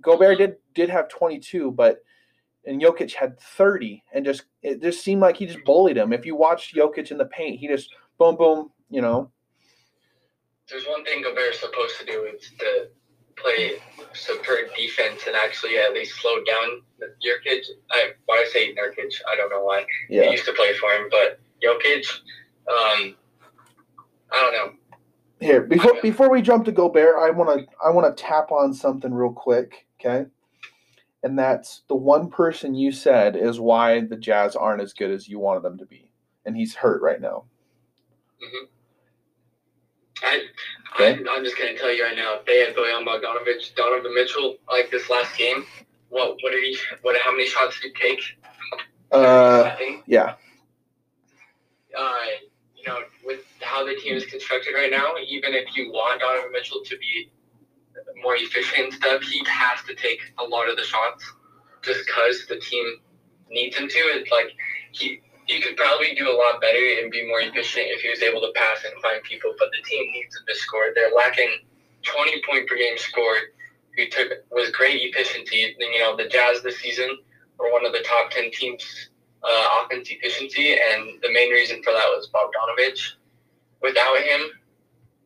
Gobert 0.00 0.38
did 0.38 0.56
did 0.74 0.88
have 0.88 1.08
22, 1.08 1.72
but 1.72 1.98
and 2.64 2.82
Jokic 2.82 3.12
had 3.12 3.38
30, 3.38 4.02
and 4.12 4.24
just 4.24 4.44
it 4.62 4.82
just 4.82 5.04
seemed 5.04 5.20
like 5.20 5.36
he 5.36 5.46
just 5.46 5.64
bullied 5.64 5.96
him. 5.96 6.12
If 6.12 6.26
you 6.26 6.34
watched 6.34 6.74
Jokic 6.74 7.10
in 7.10 7.18
the 7.18 7.26
paint, 7.26 7.60
he 7.60 7.68
just 7.68 7.90
boom 8.18 8.36
boom, 8.36 8.70
you 8.90 9.02
know. 9.02 9.30
There's 10.68 10.86
one 10.86 11.04
thing 11.04 11.22
Gobert's 11.22 11.60
supposed 11.60 11.98
to 12.00 12.06
do 12.06 12.24
is 12.24 12.50
to 12.58 12.88
play 13.36 13.72
superb 14.14 14.74
defense 14.76 15.22
and 15.26 15.36
actually 15.36 15.78
at 15.78 15.92
least 15.92 16.20
slow 16.20 16.42
down 16.44 16.82
Jokic. 17.00 17.64
I 17.92 18.12
why 18.24 18.44
I 18.46 18.50
say 18.52 18.74
Nurkic, 18.74 19.14
I 19.30 19.36
don't 19.36 19.50
know 19.50 19.62
why. 19.62 19.86
He 20.08 20.16
Yeah. 20.16 20.30
used 20.30 20.46
to 20.46 20.52
play 20.54 20.72
for 20.74 20.90
him, 20.92 21.08
but 21.10 21.38
Jokic, 21.62 22.06
um, 22.68 23.16
I 24.32 24.40
don't 24.40 24.52
know. 24.52 24.72
Here, 25.38 25.60
before 25.60 26.00
before 26.02 26.30
we 26.30 26.42
jump 26.42 26.64
to 26.64 26.72
Gobert, 26.72 27.16
I 27.18 27.30
want 27.30 27.60
to 27.60 27.66
I 27.84 27.90
want 27.90 28.16
to 28.16 28.22
tap 28.22 28.50
on 28.50 28.72
something 28.72 29.12
real 29.12 29.32
quick, 29.32 29.86
okay? 30.00 30.26
And 31.22 31.38
that's 31.38 31.82
the 31.88 31.94
one 31.94 32.30
person 32.30 32.74
you 32.74 32.90
said 32.90 33.36
is 33.36 33.60
why 33.60 34.00
the 34.00 34.16
Jazz 34.16 34.56
aren't 34.56 34.82
as 34.82 34.92
good 34.92 35.10
as 35.10 35.28
you 35.28 35.38
wanted 35.38 35.62
them 35.62 35.78
to 35.78 35.86
be, 35.86 36.10
and 36.44 36.56
he's 36.56 36.74
hurt 36.74 37.02
right 37.02 37.20
now. 37.20 37.44
I, 40.22 40.42
Okay. 40.94 41.12
I 41.12 41.36
I'm 41.36 41.44
just 41.44 41.58
gonna 41.58 41.76
tell 41.76 41.92
you 41.94 42.04
right 42.04 42.16
now, 42.16 42.36
if 42.36 42.46
they 42.46 42.60
had 42.60 42.74
Bojan 42.74 43.04
Bogdanovic, 43.04 43.74
Donovan 43.74 44.14
Mitchell, 44.14 44.56
like 44.70 44.90
this 44.90 45.10
last 45.10 45.36
game, 45.36 45.66
what 46.08 46.36
what 46.40 46.52
did 46.52 46.62
he? 46.64 46.78
What? 47.02 47.20
How 47.20 47.32
many 47.32 47.46
shots 47.46 47.78
did 47.80 47.92
he 47.96 48.08
take? 48.08 48.20
Uh, 49.12 49.76
yeah, 50.06 50.34
uh, 51.96 52.14
you 52.74 52.84
know, 52.86 53.00
with 53.24 53.40
how 53.60 53.84
the 53.84 53.94
team 53.96 54.14
is 54.14 54.24
constructed 54.26 54.74
right 54.74 54.90
now, 54.90 55.14
even 55.26 55.54
if 55.54 55.76
you 55.76 55.90
want 55.92 56.20
Donovan 56.20 56.52
Mitchell 56.52 56.82
to 56.84 56.96
be 56.98 57.30
more 58.22 58.36
efficient 58.36 58.84
and 58.84 58.92
stuff, 58.92 59.22
he 59.22 59.42
has 59.46 59.82
to 59.86 59.94
take 59.94 60.20
a 60.38 60.44
lot 60.44 60.68
of 60.68 60.76
the 60.76 60.84
shots 60.84 61.24
just 61.82 62.00
because 62.06 62.46
the 62.48 62.56
team 62.58 62.84
needs 63.50 63.76
him 63.76 63.88
to. 63.88 63.98
It's 63.98 64.30
like 64.30 64.48
he 64.92 65.20
he 65.46 65.60
could 65.60 65.76
probably 65.76 66.14
do 66.14 66.28
a 66.28 66.36
lot 66.36 66.60
better 66.60 67.00
and 67.00 67.10
be 67.10 67.26
more 67.26 67.40
efficient 67.40 67.86
if 67.88 68.00
he 68.00 68.10
was 68.10 68.22
able 68.22 68.40
to 68.40 68.52
pass 68.54 68.84
and 68.84 69.00
find 69.00 69.22
people, 69.22 69.54
but 69.58 69.68
the 69.70 69.82
team 69.88 70.10
needs 70.12 70.34
to 70.34 70.54
score. 70.54 70.90
They're 70.94 71.14
lacking 71.14 71.48
20 72.02 72.42
point 72.48 72.68
per 72.68 72.76
game 72.76 72.98
score. 72.98 73.36
Who 73.96 74.06
took 74.08 74.28
was 74.50 74.70
great 74.70 75.00
efficiency. 75.02 75.64
And, 75.64 75.74
you 75.78 76.00
know, 76.00 76.16
the 76.16 76.28
Jazz 76.28 76.62
this 76.62 76.78
season 76.80 77.08
were 77.58 77.72
one 77.72 77.86
of 77.86 77.92
the 77.92 78.04
top 78.06 78.30
10 78.30 78.50
teams 78.52 79.08
uh, 79.42 79.68
offense 79.84 80.08
efficiency, 80.10 80.72
and 80.72 81.20
the 81.22 81.32
main 81.32 81.50
reason 81.50 81.82
for 81.82 81.92
that 81.92 82.04
was 82.06 82.28
Bogdanovich. 82.34 83.12
Without 83.80 84.18
him, 84.18 84.50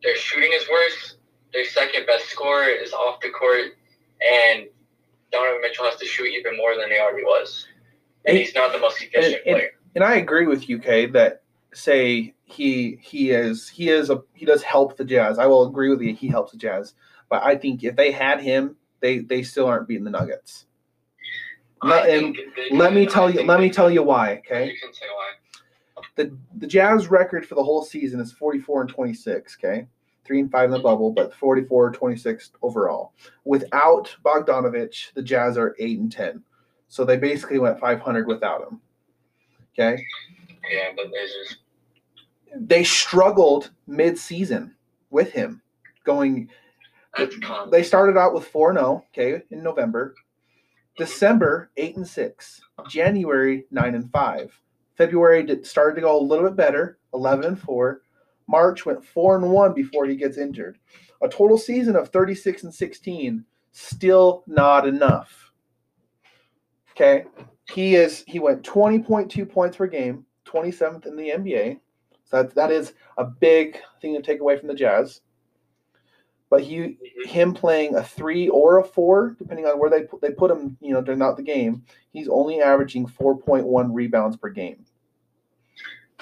their 0.02 0.14
shooting 0.16 0.52
is 0.52 0.68
worse. 0.70 1.16
Their 1.52 1.64
second 1.64 2.06
best 2.06 2.26
scorer 2.26 2.68
is 2.68 2.92
off 2.92 3.20
the 3.20 3.30
court, 3.30 3.72
and 4.24 4.66
Donovan 5.32 5.60
Mitchell 5.62 5.84
has 5.86 5.96
to 5.96 6.06
shoot 6.06 6.26
even 6.26 6.56
more 6.56 6.76
than 6.76 6.90
he 6.90 6.98
already 6.98 7.24
was. 7.24 7.66
And 8.26 8.36
he's 8.36 8.54
not 8.54 8.72
the 8.72 8.78
most 8.78 9.02
efficient 9.02 9.42
and- 9.46 9.56
player. 9.56 9.70
and 9.72 9.79
I 9.98 10.16
agree 10.16 10.46
with 10.46 10.68
you, 10.68 10.78
Kay, 10.78 11.06
that 11.06 11.42
say 11.72 12.34
he 12.44 12.98
he 13.00 13.30
is 13.30 13.68
he 13.68 13.88
is 13.88 14.10
a 14.10 14.22
he 14.34 14.44
does 14.44 14.62
help 14.62 14.96
the 14.96 15.04
Jazz. 15.04 15.38
I 15.38 15.46
will 15.46 15.66
agree 15.68 15.90
with 15.90 16.00
you. 16.00 16.14
He 16.14 16.28
helps 16.28 16.52
the 16.52 16.58
Jazz, 16.58 16.94
but 17.28 17.42
I 17.42 17.56
think 17.56 17.84
if 17.84 17.96
they 17.96 18.12
had 18.12 18.40
him, 18.40 18.76
they 19.00 19.18
they 19.18 19.42
still 19.42 19.66
aren't 19.66 19.88
beating 19.88 20.04
the 20.04 20.10
Nuggets. 20.10 20.66
Let, 21.82 22.10
and 22.10 22.36
let 22.72 22.92
me 22.92 23.06
tell 23.06 23.30
you 23.30 23.42
let 23.44 23.60
me 23.60 23.70
tell 23.70 23.90
you 23.90 24.02
why. 24.02 24.42
Okay, 24.46 24.66
You 24.66 24.78
can 24.82 24.92
say 24.92 25.06
why. 25.14 26.02
the 26.16 26.36
the 26.58 26.66
Jazz 26.66 27.08
record 27.08 27.46
for 27.46 27.54
the 27.54 27.64
whole 27.64 27.82
season 27.82 28.20
is 28.20 28.32
44 28.32 28.82
and 28.82 28.90
26, 28.90 29.56
okay? 29.58 29.86
3 30.24 30.40
and 30.40 30.52
5 30.52 30.64
in 30.66 30.70
the 30.70 30.78
bubble, 30.78 31.10
but 31.10 31.34
44 31.34 31.90
26 31.90 32.52
overall. 32.62 33.12
Without 33.44 34.14
Bogdanovich, 34.24 35.12
the 35.14 35.22
Jazz 35.22 35.56
are 35.56 35.74
8 35.78 35.98
and 35.98 36.12
10. 36.12 36.42
So 36.88 37.04
they 37.04 37.16
basically 37.16 37.58
went 37.58 37.80
500 37.80 38.26
without 38.26 38.68
him. 38.68 38.80
Okay? 39.78 40.02
Yeah, 40.70 40.90
but 40.96 41.06
there's 41.12 41.30
just 41.48 41.58
They 42.54 42.84
struggled 42.84 43.70
mid-season 43.86 44.74
with 45.10 45.32
him 45.32 45.62
going 46.04 46.48
they 47.70 47.82
started 47.82 48.16
out 48.16 48.34
with 48.34 48.46
4 48.46 48.74
0, 48.74 49.04
okay, 49.12 49.42
in 49.50 49.62
November. 49.62 50.14
December 50.96 51.70
8 51.76 51.96
and 51.96 52.06
6. 52.06 52.60
January 52.88 53.66
9 53.70 53.94
and 53.94 54.10
5. 54.12 54.60
February 54.96 55.42
did, 55.44 55.66
started 55.66 55.94
to 55.94 56.02
go 56.02 56.18
a 56.18 56.22
little 56.22 56.44
bit 56.44 56.56
better, 56.56 56.98
11 57.14 57.44
and 57.44 57.60
4. 57.60 58.02
March 58.48 58.84
went 58.84 59.04
4 59.04 59.36
and 59.36 59.50
1 59.50 59.74
before 59.74 60.06
he 60.06 60.16
gets 60.16 60.38
injured. 60.38 60.78
A 61.22 61.28
total 61.28 61.58
season 61.58 61.96
of 61.96 62.10
36 62.10 62.64
and 62.64 62.74
16, 62.74 63.44
still 63.72 64.44
not 64.46 64.86
enough. 64.86 65.52
Okay? 66.92 67.24
He 67.72 67.94
is 67.94 68.24
he 68.26 68.38
went 68.38 68.62
20.2 68.62 69.48
points 69.48 69.76
per 69.76 69.86
game, 69.86 70.24
27th 70.46 71.06
in 71.06 71.16
the 71.16 71.30
NBA. 71.30 71.78
So 72.24 72.42
that, 72.42 72.54
that 72.54 72.70
is 72.70 72.94
a 73.16 73.24
big 73.24 73.78
thing 74.00 74.14
to 74.14 74.22
take 74.22 74.40
away 74.40 74.56
from 74.58 74.68
the 74.68 74.74
Jazz. 74.74 75.20
But 76.48 76.62
he 76.62 76.98
him 77.26 77.54
playing 77.54 77.94
a 77.94 78.02
three 78.02 78.48
or 78.48 78.78
a 78.78 78.84
four, 78.84 79.36
depending 79.38 79.66
on 79.66 79.78
where 79.78 79.88
they 79.90 80.02
put, 80.02 80.20
they 80.20 80.30
put 80.30 80.50
him, 80.50 80.76
you 80.80 80.92
know, 80.92 81.00
during 81.00 81.20
the 81.20 81.42
game, 81.44 81.84
he's 82.12 82.28
only 82.28 82.60
averaging 82.60 83.06
4.1 83.06 83.90
rebounds 83.92 84.36
per 84.36 84.48
game. 84.48 84.84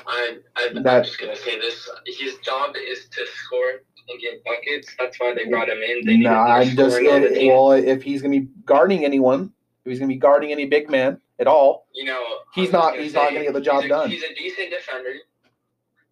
I, 0.07 0.39
I, 0.55 0.69
I'm 0.75 0.83
That- 0.83 1.05
just 1.07 1.19
gonna 1.19 1.35
say 1.35 1.59
this: 1.59 1.89
his 2.07 2.37
job 2.39 2.75
is 2.77 3.09
to 3.09 3.27
score 3.27 3.71
and 4.11 4.21
get 4.21 4.45
buckets. 4.45 4.95
That's 4.99 5.19
why 5.19 5.35
they 5.35 5.47
brought 5.47 5.69
him 5.69 5.79
in. 5.79 6.05
They 6.05 6.17
more 6.19 6.33
I'm 6.33 6.69
just 6.77 6.97
scoring 6.97 7.11
on 7.11 7.23
the 7.23 7.31
team. 7.31 7.53
well, 7.53 7.73
if 7.73 8.03
he's 8.03 8.23
gonna 8.23 8.39
be 8.39 8.49
guarding 8.65 9.05
anyone, 9.05 9.53
if 9.85 9.91
he's 9.91 9.99
gonna 9.99 10.09
be 10.09 10.17
guarding 10.17 10.53
any 10.53 10.67
big 10.67 10.91
man 10.91 11.21
at 11.41 11.47
all, 11.47 11.87
you 11.95 12.05
know, 12.05 12.23
He's 12.55 12.73
not- 12.73 12.99
he's 12.99 13.15
not 13.15 13.31
gonna 13.33 13.45
get 13.45 13.53
the 13.55 13.61
job 13.61 13.83
he's 13.83 13.87
a, 13.87 13.89
done. 13.89 14.11
He's 14.11 14.23
a 14.25 14.35
decent 14.35 14.71
defender. 14.71 15.15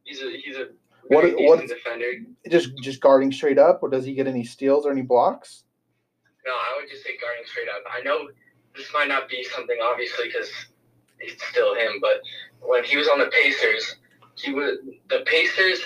He's 0.04 0.22
a 0.22 0.30
he's 0.30 0.56
a 0.56 0.68
What- 1.08 1.24
what- 1.34 1.60
decent 1.60 1.68
defender. 1.68 2.12
just 2.48 2.76
just 2.78 3.00
guarding 3.00 3.32
straight 3.32 3.58
up, 3.58 3.82
or 3.82 3.88
does 3.88 4.04
he 4.04 4.14
get 4.14 4.26
any 4.26 4.44
steals 4.44 4.86
or 4.86 4.92
any 4.92 5.02
blocks? 5.02 5.64
No, 6.44 6.52
I 6.52 6.76
would 6.80 6.88
just 6.88 7.02
say 7.04 7.16
guarding 7.16 7.44
straight 7.46 7.68
up. 7.68 7.82
I 7.90 8.02
know 8.02 8.30
this 8.76 8.92
might 8.92 9.08
not 9.08 9.28
be 9.28 9.42
something 9.44 9.78
obviously 9.82 10.26
because 10.28 10.50
it's 11.18 11.42
still 11.48 11.74
him, 11.74 11.98
but 12.00 12.20
when 12.60 12.84
he 12.84 12.96
was 12.96 13.08
on 13.08 13.18
the 13.18 13.26
Pacers, 13.26 13.96
he 14.36 14.52
was 14.52 14.78
the 15.08 15.20
Pacers. 15.26 15.80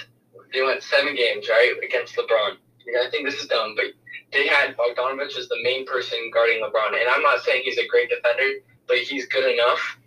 They 0.53 0.63
went 0.63 0.83
seven 0.83 1.15
games 1.15 1.49
right 1.49 1.75
against 1.83 2.17
LeBron. 2.17 2.59
I 3.01 3.09
think 3.11 3.25
this 3.25 3.41
is 3.41 3.47
dumb, 3.47 3.75
but 3.77 3.87
they 4.33 4.49
had 4.49 4.77
Bogdanovich 4.77 5.37
as 5.39 5.49
the 5.49 5.63
main 5.63 5.87
person 5.87 6.31
guarding 6.35 6.61
LeBron, 6.63 6.89
and 7.01 7.09
I'm 7.09 7.23
not 7.23 7.41
saying 7.43 7.63
he's 7.65 7.79
a 7.79 7.87
great 7.87 8.11
defender, 8.11 8.51
but 8.91 8.99
he's 8.99 9.27
good 9.27 9.51
enough 9.51 9.99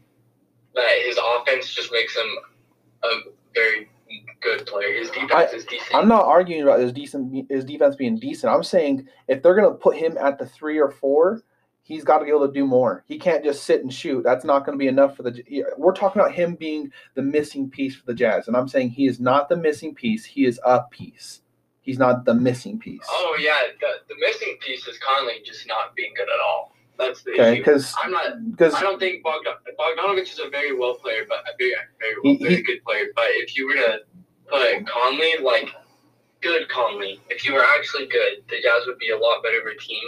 that 0.75 0.89
his 1.05 1.17
offense 1.17 1.73
just 1.73 1.91
makes 1.91 2.15
him 2.15 2.27
a 3.03 3.07
very 3.53 3.89
good 4.41 4.65
player. 4.65 4.93
His 4.93 5.09
defense 5.09 5.53
is 5.53 5.65
decent. 5.65 5.95
I'm 5.95 6.07
not 6.07 6.25
arguing 6.25 6.63
about 6.63 6.79
his 6.79 6.91
decent 6.91 7.49
his 7.49 7.63
defense 7.63 7.95
being 7.95 8.19
decent. 8.19 8.53
I'm 8.53 8.63
saying 8.63 9.07
if 9.27 9.41
they're 9.41 9.55
gonna 9.55 9.71
put 9.71 9.95
him 9.95 10.17
at 10.17 10.37
the 10.37 10.45
three 10.45 10.79
or 10.79 10.91
four, 10.91 11.43
he's 11.83 12.03
got 12.03 12.19
to 12.19 12.25
be 12.25 12.31
able 12.31 12.47
to 12.47 12.53
do 12.53 12.65
more. 12.65 13.03
He 13.07 13.17
can't 13.17 13.43
just 13.43 13.63
sit 13.63 13.81
and 13.81 13.93
shoot. 13.93 14.23
That's 14.23 14.45
not 14.45 14.65
going 14.65 14.77
to 14.77 14.81
be 14.81 14.87
enough 14.87 15.15
for 15.15 15.23
the. 15.23 15.63
We're 15.77 15.93
talking 15.93 16.21
about 16.21 16.33
him 16.33 16.55
being 16.55 16.91
the 17.15 17.21
missing 17.21 17.69
piece 17.69 17.95
for 17.95 18.05
the 18.05 18.13
Jazz, 18.13 18.47
and 18.47 18.57
I'm 18.57 18.67
saying 18.67 18.91
he 18.91 19.07
is 19.07 19.19
not 19.19 19.49
the 19.49 19.57
missing 19.57 19.93
piece. 19.93 20.25
He 20.25 20.45
is 20.45 20.59
a 20.65 20.81
piece. 20.89 21.41
He's 21.81 21.99
not 21.99 22.25
the 22.25 22.33
missing 22.33 22.79
piece. 22.79 23.05
Oh 23.09 23.37
yeah, 23.39 23.57
the, 23.79 24.13
the 24.13 24.19
missing 24.19 24.57
piece 24.61 24.87
is 24.87 24.97
Conley 24.99 25.41
just 25.45 25.67
not 25.67 25.95
being 25.95 26.13
good 26.15 26.29
at 26.29 26.39
all. 26.45 26.73
That's 26.97 27.23
the 27.23 27.31
Okay, 27.31 27.53
issue. 27.53 27.62
because 27.62 27.95
I'm 28.01 28.12
not. 28.12 28.51
because 28.51 28.73
I 28.75 28.81
don't 28.81 29.00
think 29.00 29.23
Bogdan, 29.23 29.53
Bogdanovich 29.79 30.31
is 30.33 30.39
a 30.39 30.50
very 30.50 30.75
well 30.75 30.95
player, 30.95 31.25
but 31.27 31.39
a 31.39 31.51
very 31.57 31.73
very 32.00 32.13
He- 32.21 32.29
well, 32.29 32.38
very 32.41 32.55
he- 32.57 32.63
good 32.63 32.83
player. 32.83 33.05
But 33.15 33.25
if 33.29 33.57
you 33.57 33.67
were 33.67 33.73
to 33.75 34.00
put 34.47 34.85
Conley 34.88 35.33
like 35.41 35.69
good 36.41 36.69
Conley, 36.69 37.19
if 37.29 37.45
you 37.45 37.53
were 37.53 37.63
actually 37.63 38.07
good, 38.07 38.43
the 38.50 38.57
Jazz 38.62 38.85
would 38.88 39.00
be 39.00 39.09
a 39.09 39.17
lot 39.17 39.41
better 39.43 39.59
of 39.62 39.65
a 39.67 39.77
team, 39.79 40.03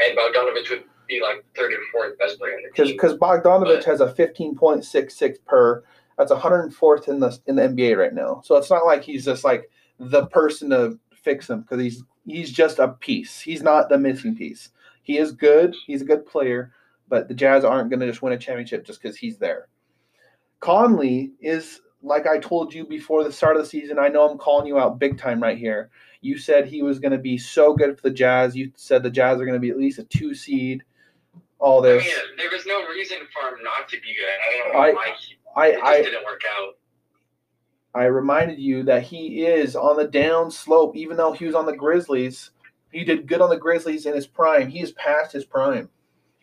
and 0.00 0.16
Bogdanovich 0.18 0.68
would 0.70 0.84
be 1.08 1.20
like 1.22 1.44
third 1.56 1.72
or 1.72 1.78
fourth 1.90 2.18
best 2.18 2.38
player 2.38 2.52
in 2.58 2.62
the 2.64 2.68
because 2.68 2.88
team. 2.88 2.96
because 2.96 3.16
Bogdanovich 3.16 3.84
has 3.84 4.00
a 4.00 4.12
15.66 4.12 5.36
per. 5.46 5.82
That's 6.18 6.30
104th 6.32 7.08
in 7.08 7.18
the 7.20 7.38
in 7.46 7.56
the 7.56 7.62
NBA 7.62 7.96
right 7.96 8.12
now. 8.12 8.42
So 8.44 8.56
it's 8.56 8.68
not 8.70 8.84
like 8.84 9.02
he's 9.02 9.24
just 9.24 9.42
like 9.42 9.70
the 9.98 10.26
person 10.26 10.68
to 10.70 10.98
fix 11.14 11.48
him 11.48 11.62
because 11.62 11.80
he's 11.80 12.02
he's 12.26 12.52
just 12.52 12.78
a 12.78 12.88
piece. 12.88 13.40
He's 13.40 13.62
not 13.62 13.88
the 13.88 13.96
missing 13.96 14.36
piece. 14.36 14.68
He 15.10 15.18
is 15.18 15.32
good. 15.32 15.74
He's 15.88 16.02
a 16.02 16.04
good 16.04 16.24
player, 16.24 16.72
but 17.08 17.26
the 17.26 17.34
Jazz 17.34 17.64
aren't 17.64 17.90
going 17.90 17.98
to 17.98 18.06
just 18.06 18.22
win 18.22 18.32
a 18.32 18.38
championship 18.38 18.86
just 18.86 19.02
because 19.02 19.16
he's 19.16 19.38
there. 19.38 19.66
Conley 20.60 21.32
is 21.40 21.80
like 22.00 22.28
I 22.28 22.38
told 22.38 22.72
you 22.72 22.86
before 22.86 23.24
the 23.24 23.32
start 23.32 23.56
of 23.56 23.62
the 23.64 23.68
season. 23.68 23.98
I 23.98 24.06
know 24.06 24.30
I'm 24.30 24.38
calling 24.38 24.68
you 24.68 24.78
out 24.78 25.00
big 25.00 25.18
time 25.18 25.42
right 25.42 25.58
here. 25.58 25.90
You 26.20 26.38
said 26.38 26.64
he 26.68 26.84
was 26.84 27.00
going 27.00 27.10
to 27.10 27.18
be 27.18 27.36
so 27.38 27.74
good 27.74 27.96
for 27.96 28.02
the 28.02 28.14
Jazz. 28.14 28.54
You 28.54 28.70
said 28.76 29.02
the 29.02 29.10
Jazz 29.10 29.40
are 29.40 29.44
going 29.44 29.56
to 29.56 29.58
be 29.58 29.70
at 29.70 29.78
least 29.78 29.98
a 29.98 30.04
two 30.04 30.32
seed. 30.32 30.84
All 31.58 31.84
I 31.84 31.88
this. 31.88 32.04
mean, 32.04 32.14
there 32.36 32.50
was 32.52 32.64
no 32.64 32.86
reason 32.86 33.18
for 33.32 33.48
him 33.48 33.64
not 33.64 33.88
to 33.88 33.96
be 34.00 34.14
good. 34.14 34.28
I 34.46 34.58
don't 34.62 34.72
know 34.74 34.78
I- 34.78 34.92
why 34.92 35.14
he, 35.18 35.34
I, 35.56 35.66
it 35.70 35.72
just 35.74 35.86
I 35.86 36.02
didn't 36.02 36.24
work 36.24 36.42
out. 36.56 36.74
I 37.96 38.04
reminded 38.04 38.60
you 38.60 38.84
that 38.84 39.02
he 39.02 39.44
is 39.44 39.74
on 39.74 39.96
the 39.96 40.06
down 40.06 40.52
slope, 40.52 40.94
even 40.94 41.16
though 41.16 41.32
he 41.32 41.46
was 41.46 41.56
on 41.56 41.66
the 41.66 41.74
Grizzlies. 41.76 42.52
He 42.92 43.04
did 43.04 43.26
good 43.26 43.40
on 43.40 43.50
the 43.50 43.56
Grizzlies 43.56 44.06
in 44.06 44.14
his 44.14 44.26
prime. 44.26 44.68
He 44.68 44.80
is 44.80 44.92
past 44.92 45.32
his 45.32 45.44
prime. 45.44 45.88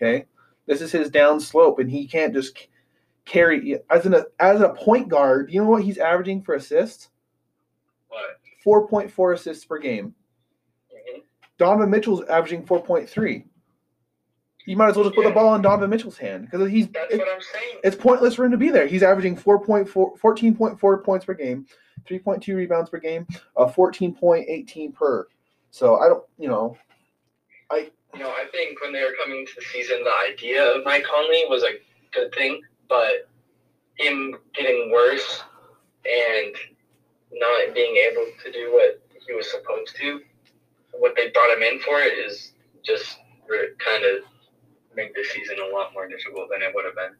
Okay, 0.01 0.25
this 0.65 0.81
is 0.81 0.91
his 0.91 1.09
down 1.09 1.39
slope, 1.39 1.79
and 1.79 1.89
he 1.89 2.07
can't 2.07 2.33
just 2.33 2.67
carry 3.25 3.79
as 3.89 4.05
an 4.05 4.15
as 4.39 4.61
a 4.61 4.69
point 4.69 5.09
guard. 5.09 5.51
You 5.51 5.61
know 5.61 5.69
what 5.69 5.83
he's 5.83 5.97
averaging 5.97 6.43
for 6.43 6.55
assists? 6.55 7.09
What? 8.07 8.39
Four 8.63 8.87
point 8.87 9.11
four 9.11 9.33
assists 9.33 9.65
per 9.65 9.77
game. 9.79 10.13
Mhm. 10.93 11.23
Donovan 11.57 11.89
Mitchell's 11.89 12.23
averaging 12.25 12.65
four 12.65 12.81
point 12.81 13.09
three. 13.09 13.45
You 14.65 14.75
might 14.75 14.89
as 14.89 14.95
well 14.97 15.05
just 15.05 15.15
put 15.15 15.23
the 15.23 15.31
ball 15.31 15.55
in 15.55 15.61
Donovan 15.61 15.89
Mitchell's 15.89 16.17
hand 16.17 16.45
because 16.51 16.69
he's 16.69 16.89
That's 16.89 17.13
it- 17.13 17.19
what 17.19 17.29
I'm 17.29 17.39
saying. 17.41 17.79
it's 17.85 17.95
pointless 17.95 18.35
for 18.35 18.43
him 18.43 18.51
to 18.51 18.57
be 18.57 18.69
there. 18.69 18.85
He's 18.85 19.01
averaging 19.01 19.37
4.4, 19.37 20.17
14.4 20.17 20.97
points 21.05 21.23
per 21.25 21.33
game, 21.33 21.65
3.2 22.05 22.53
rebounds 22.53 22.89
per 22.89 22.99
game, 22.99 23.25
uh, 23.55 23.67
14.18 23.67 24.91
per. 24.91 25.25
So 25.71 25.97
I 25.97 26.07
don't, 26.07 26.23
you 26.37 26.47
know, 26.47 26.77
I. 27.69 27.91
You 28.13 28.23
know, 28.23 28.29
I 28.29 28.45
think 28.51 28.81
when 28.81 28.93
they 28.93 29.03
were 29.03 29.13
coming 29.21 29.45
to 29.45 29.51
the 29.55 29.61
season, 29.61 30.03
the 30.03 30.33
idea 30.33 30.63
of 30.63 30.85
Mike 30.85 31.03
Conley 31.03 31.43
was 31.49 31.61
a 31.63 31.77
good 32.13 32.33
thing, 32.33 32.61
but 32.89 33.29
him 33.97 34.35
getting 34.55 34.91
worse 34.91 35.43
and 36.05 36.55
not 37.33 37.75
being 37.75 37.95
able 38.09 38.25
to 38.43 38.51
do 38.51 38.71
what 38.71 39.01
he 39.27 39.33
was 39.35 39.51
supposed 39.51 39.95
to, 39.97 40.21
what 40.93 41.13
they 41.15 41.29
brought 41.29 41.55
him 41.55 41.61
in 41.61 41.79
for, 41.81 41.99
is 41.99 42.53
just 42.83 43.19
kind 43.85 44.05
of 44.05 44.23
make 44.95 45.13
the 45.13 45.23
season 45.23 45.57
a 45.59 45.75
lot 45.75 45.93
more 45.93 46.07
difficult 46.07 46.49
than 46.49 46.61
it 46.63 46.71
would 46.73 46.85
have 46.85 46.95
been. 46.95 47.13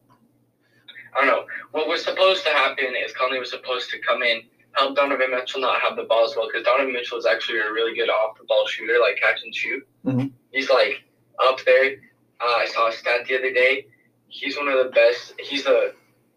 I 1.15 1.25
don't 1.25 1.27
know. 1.27 1.45
What 1.71 1.87
was 1.87 2.03
supposed 2.03 2.43
to 2.45 2.49
happen 2.49 2.95
is 2.95 3.11
Conley 3.13 3.39
was 3.39 3.51
supposed 3.51 3.89
to 3.91 3.99
come 3.99 4.23
in, 4.23 4.41
help 4.77 4.95
Donovan 4.95 5.31
Mitchell 5.31 5.61
not 5.61 5.81
have 5.81 5.95
the 5.95 6.03
ball 6.03 6.25
as 6.25 6.35
well, 6.35 6.47
because 6.47 6.63
Donovan 6.65 6.93
Mitchell 6.93 7.17
is 7.17 7.25
actually 7.25 7.59
a 7.59 7.71
really 7.71 7.95
good 7.95 8.09
off 8.09 8.37
the 8.37 8.45
ball 8.45 8.65
shooter, 8.67 8.99
like 8.99 9.17
catch 9.17 9.41
and 9.43 9.53
shoot. 9.53 9.87
Mhm. 10.05 10.31
He's 10.51 10.69
like 10.69 11.03
up 11.39 11.59
there. 11.65 11.97
Uh, 12.39 12.55
I 12.57 12.65
saw 12.65 12.87
a 12.87 12.91
stat 12.93 13.25
the 13.27 13.37
other 13.37 13.51
day. 13.51 13.87
He's 14.27 14.57
one 14.57 14.67
of 14.67 14.77
the 14.83 14.91
best. 14.91 15.33
He's 15.39 15.63
the 15.63 15.93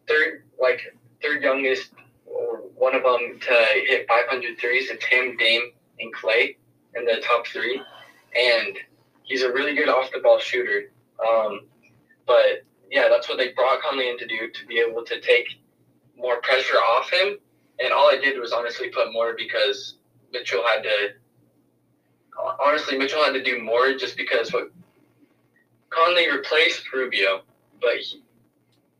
third, 0.08 0.44
like 0.58 0.80
third 1.22 1.42
youngest, 1.42 1.92
or 2.26 2.58
one 2.74 2.94
of 2.94 3.02
them 3.02 3.38
to 3.40 3.54
hit 3.86 4.06
500 4.08 4.58
threes. 4.58 4.90
It's 4.90 5.04
him, 5.04 5.36
Dame, 5.36 5.72
and 5.98 6.12
Clay 6.14 6.56
in 6.94 7.04
the 7.04 7.20
top 7.20 7.46
three, 7.46 7.80
and 8.34 8.78
he's 9.22 9.42
a 9.42 9.52
really 9.52 9.74
good 9.74 9.88
off 9.88 10.10
the 10.12 10.20
ball 10.20 10.38
shooter. 10.38 10.90
Um, 11.26 11.68
but 12.26 12.64
yeah, 12.90 13.08
that's 13.08 13.28
what 13.28 13.38
they 13.38 13.52
brought 13.52 13.80
Conley 13.82 14.08
in 14.08 14.18
to 14.18 14.26
do 14.26 14.50
to 14.50 14.66
be 14.66 14.78
able 14.78 15.04
to 15.04 15.20
take 15.20 15.46
more 16.16 16.40
pressure 16.40 16.76
off 16.78 17.10
him. 17.10 17.38
And 17.82 17.92
all 17.92 18.10
I 18.12 18.18
did 18.18 18.38
was 18.38 18.52
honestly 18.52 18.88
put 18.90 19.12
more 19.12 19.34
because 19.36 19.94
Mitchell 20.32 20.62
had 20.66 20.82
to. 20.82 21.08
Honestly, 22.64 22.96
Mitchell 22.96 23.22
had 23.24 23.32
to 23.32 23.42
do 23.42 23.62
more 23.62 23.94
just 23.94 24.16
because 24.16 24.52
what 24.52 24.70
Conley 25.90 26.30
replaced 26.30 26.90
Rubio, 26.92 27.42
but 27.80 27.96
he, 27.96 28.22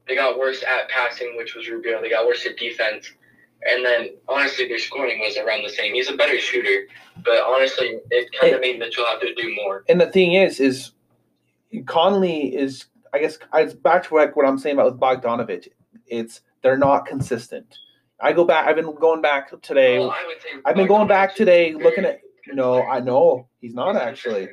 they 0.06 0.14
got 0.14 0.38
worse 0.38 0.62
at 0.62 0.88
passing, 0.88 1.36
which 1.36 1.54
was 1.54 1.68
Rubio. 1.68 2.02
They 2.02 2.10
got 2.10 2.26
worse 2.26 2.44
at 2.44 2.56
defense, 2.56 3.12
and 3.62 3.84
then 3.84 4.10
honestly, 4.28 4.66
their 4.68 4.78
scoring 4.78 5.20
was 5.20 5.36
around 5.36 5.62
the 5.62 5.70
same. 5.70 5.94
He's 5.94 6.10
a 6.10 6.16
better 6.16 6.38
shooter, 6.38 6.86
but 7.24 7.42
honestly, 7.42 7.98
it 8.10 8.28
kind 8.38 8.54
of 8.54 8.60
made 8.60 8.78
Mitchell 8.78 9.06
have 9.06 9.20
to 9.20 9.34
do 9.34 9.54
more. 9.54 9.84
and 9.88 10.00
the 10.00 10.10
thing 10.10 10.34
is, 10.34 10.60
is 10.60 10.92
Conley 11.86 12.54
is, 12.54 12.86
I 13.12 13.18
guess, 13.20 13.38
it's 13.54 13.74
back 13.74 14.02
to 14.04 14.14
what 14.14 14.46
I'm 14.46 14.58
saying 14.58 14.76
about 14.76 14.92
with 14.92 15.00
Bogdanovich. 15.00 15.68
It's 16.06 16.40
they're 16.62 16.76
not 16.76 17.06
consistent. 17.06 17.78
I 18.22 18.32
go 18.32 18.44
back. 18.44 18.66
I've 18.66 18.76
been 18.76 18.94
going 18.94 19.22
back 19.22 19.60
today. 19.62 19.98
Well, 19.98 20.10
I 20.10 20.26
would 20.26 20.40
say 20.42 20.60
I've 20.64 20.76
been 20.76 20.86
going 20.86 21.08
back 21.08 21.34
today, 21.34 21.74
looking 21.74 22.04
at. 22.04 22.20
No, 22.52 22.82
I 22.82 23.00
know 23.00 23.48
he's 23.60 23.74
not 23.74 23.96
actually. 23.96 24.48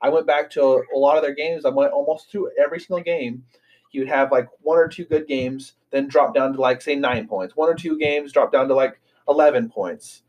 I 0.00 0.08
went 0.08 0.26
back 0.26 0.50
to 0.52 0.82
a 0.94 0.98
lot 0.98 1.16
of 1.16 1.22
their 1.22 1.34
games. 1.34 1.64
I 1.64 1.70
went 1.70 1.92
almost 1.92 2.30
through 2.30 2.50
every 2.62 2.80
single 2.80 3.02
game. 3.02 3.42
He 3.90 4.00
would 4.00 4.08
have 4.08 4.32
like 4.32 4.48
one 4.60 4.78
or 4.78 4.88
two 4.88 5.04
good 5.04 5.26
games, 5.26 5.74
then 5.90 6.08
drop 6.08 6.34
down 6.34 6.52
to 6.54 6.60
like 6.60 6.82
say 6.82 6.94
nine 6.96 7.28
points. 7.28 7.56
One 7.56 7.68
or 7.68 7.74
two 7.74 7.98
games 7.98 8.32
drop 8.32 8.52
down 8.52 8.68
to 8.68 8.74
like 8.74 9.00
eleven 9.28 9.68
points. 9.68 10.22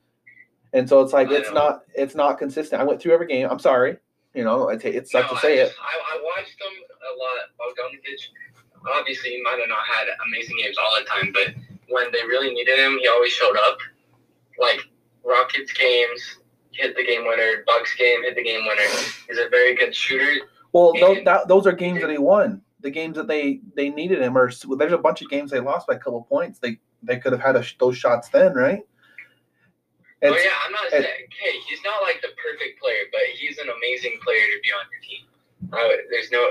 And 0.74 0.88
so 0.88 1.02
it's 1.02 1.14
like 1.14 1.32
it's 1.32 1.52
not 1.52 1.84
it's 1.94 2.16
not 2.16 2.38
consistent. 2.38 2.82
I 2.82 2.86
went 2.86 3.02
through 3.02 3.14
every 3.14 3.28
game. 3.28 3.48
I'm 3.50 3.60
sorry, 3.60 3.98
you 4.34 4.44
know, 4.44 4.70
it, 4.70 4.84
it 4.84 5.08
sucks 5.08 5.30
No, 5.32 5.36
to 5.36 5.42
say 5.42 5.60
I 5.62 5.64
it. 5.64 5.74
I, 5.82 6.18
I 6.18 6.22
watched 6.22 6.60
them 6.60 6.72
a 7.02 7.12
lot. 7.18 7.72
Bogdanovich, 7.72 8.98
obviously, 9.00 9.32
he 9.32 9.42
might 9.42 9.58
have 9.60 9.70
not 9.70 9.86
had 9.88 10.08
amazing 10.28 10.58
games 10.58 10.76
all 10.78 10.98
the 11.00 11.06
time, 11.06 11.32
but 11.34 11.56
when 11.90 12.12
they 12.12 12.24
really 12.24 12.54
needed 12.54 12.78
him, 12.80 12.98
he 13.02 13.08
always 13.08 13.32
showed 13.32 13.56
up. 13.58 13.78
Like 14.60 14.80
Rockets 15.24 15.74
games, 15.74 16.38
hit 16.72 16.96
the 16.96 17.04
game 17.04 17.26
winner. 17.28 17.64
Bucks 17.66 17.96
game, 17.96 18.24
hit 18.24 18.36
the 18.36 18.44
game 18.44 18.62
winner. 18.66 18.88
He's 19.28 19.38
a 19.38 19.50
very 19.50 19.76
good 19.76 19.94
shooter. 19.96 20.46
Well, 20.72 20.94
those, 21.00 21.20
that, 21.26 21.48
those 21.48 21.66
are 21.68 21.72
games 21.72 22.02
that 22.02 22.10
he 22.10 22.18
won. 22.18 22.62
The 22.82 22.92
games 22.92 23.16
that 23.16 23.28
they 23.28 23.62
they 23.76 23.90
needed 23.90 24.22
him, 24.22 24.38
or 24.38 24.52
there's 24.78 24.92
a 24.94 24.98
bunch 24.98 25.22
of 25.22 25.30
games 25.30 25.50
they 25.52 25.60
lost 25.60 25.88
by 25.88 25.96
a 25.96 26.00
couple 26.00 26.22
points. 26.24 26.60
They 26.60 26.78
they 27.02 27.18
could 27.18 27.32
have 27.32 27.42
had 27.42 27.56
a, 27.56 27.64
those 27.80 27.98
shots 27.98 28.30
then, 28.30 28.54
right? 28.54 28.82
oh 30.24 30.28
It's- 30.28 30.44
yeah, 30.44 30.52
I'm 30.66 30.72
not 30.72 30.90
saying. 30.92 31.04
Hey, 31.04 31.60
he's 31.68 31.80
not 31.84 32.02
like 32.04 32.22
the 32.22 32.30
perfect 32.42 32.80
player, 32.80 33.04
but 33.12 33.22
he's 33.36 33.58
an 33.58 33.68
amazing 33.70 34.20
player 34.24 34.40
to 34.40 34.60
be 34.62 34.70
on 34.72 34.86
your 34.92 35.02
team. 35.02 35.26
Would- 35.72 36.06
there's 36.12 36.30
no. 36.32 36.48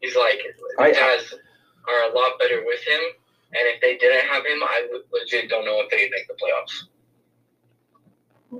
He's 0.00 0.16
like 0.16 0.38
the 0.76 0.82
I- 0.82 0.92
Jazz 0.92 1.32
are 1.88 2.10
a 2.10 2.14
lot 2.14 2.38
better 2.38 2.62
with 2.66 2.80
him, 2.82 3.00
and 3.52 3.62
if 3.66 3.80
they 3.80 3.96
didn't 3.96 4.26
have 4.28 4.44
him, 4.44 4.62
I 4.62 4.88
legit 5.12 5.48
don't 5.48 5.64
know 5.64 5.80
if 5.80 5.90
they'd 5.90 6.10
make 6.10 6.28
the 6.28 6.34
playoffs. 6.34 6.88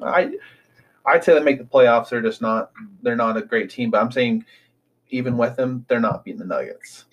I 0.02 0.30
I'd 1.06 1.24
say 1.24 1.34
they 1.34 1.40
make 1.40 1.58
the 1.58 1.64
playoffs. 1.64 2.10
They're 2.10 2.20
just 2.22 2.42
not 2.42 2.70
they're 3.02 3.16
not 3.16 3.36
a 3.36 3.42
great 3.42 3.70
team. 3.70 3.90
But 3.90 4.00
I'm 4.02 4.12
saying 4.12 4.44
even 5.10 5.36
with 5.38 5.56
them, 5.56 5.84
they're 5.88 6.00
not 6.00 6.24
beating 6.24 6.40
the 6.40 6.44
Nuggets. 6.46 7.06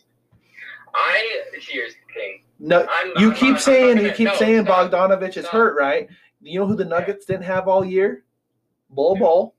I 0.94 1.44
here's 1.60 1.94
the 1.94 2.14
thing. 2.14 2.42
No, 2.60 2.88
I'm, 2.90 3.12
you 3.18 3.30
I'm 3.32 3.36
keep 3.36 3.54
I'm 3.56 3.60
saying 3.60 3.96
not 3.96 4.02
you 4.04 4.08
gonna- 4.10 4.16
keep 4.18 4.28
no, 4.28 4.36
saying 4.36 4.64
stop. 4.66 4.92
Bogdanovich 4.92 5.38
is 5.38 5.46
hurt, 5.46 5.78
right? 5.78 6.08
You 6.42 6.60
know 6.60 6.68
who 6.68 6.76
the 6.76 6.86
Nuggets 6.86 7.26
didn't 7.26 7.44
have 7.44 7.68
all 7.68 7.84
year? 7.84 8.24
Bol 8.90 9.16
Bol, 9.18 9.56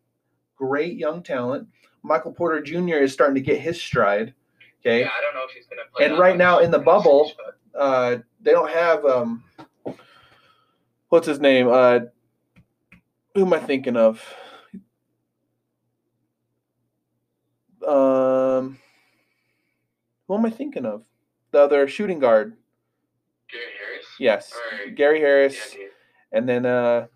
great 0.56 0.96
young 0.96 1.22
talent. 1.22 1.68
Michael 2.02 2.32
Porter 2.32 2.62
Jr. 2.62 2.96
is 3.02 3.12
starting 3.12 3.34
to 3.34 3.40
get 3.40 3.60
his 3.60 3.80
stride. 3.80 4.32
Okay, 4.80 5.00
Yeah, 5.00 5.10
I 5.16 5.20
don't 5.20 5.34
know 5.34 5.42
if 5.44 5.50
he's 5.50 5.66
gonna 5.66 5.82
play. 5.94 6.06
And 6.06 6.18
right 6.18 6.36
now 6.36 6.60
in 6.60 6.70
the 6.70 6.78
bubble- 6.78 7.32
uh, 7.78 8.16
they 8.40 8.52
don't 8.52 8.70
have 8.70 9.04
um, 9.04 9.44
what's 11.08 11.26
his 11.26 11.40
name? 11.40 11.68
Uh, 11.68 12.00
who 13.34 13.44
am 13.46 13.52
I 13.52 13.58
thinking 13.60 13.96
of? 13.96 14.22
Um, 17.86 18.78
who 20.26 20.34
am 20.36 20.44
I 20.46 20.50
thinking 20.50 20.84
of? 20.86 21.02
The 21.52 21.60
other 21.60 21.86
shooting 21.88 22.18
guard. 22.18 22.56
Gary 23.50 23.64
Harris. 23.78 24.06
Yes, 24.18 24.52
Or- 24.86 24.90
Gary 24.90 25.20
Harris, 25.20 25.74
Yeah, 25.78 25.86
and 26.32 26.48
then 26.48 26.66
uh, 26.66 27.06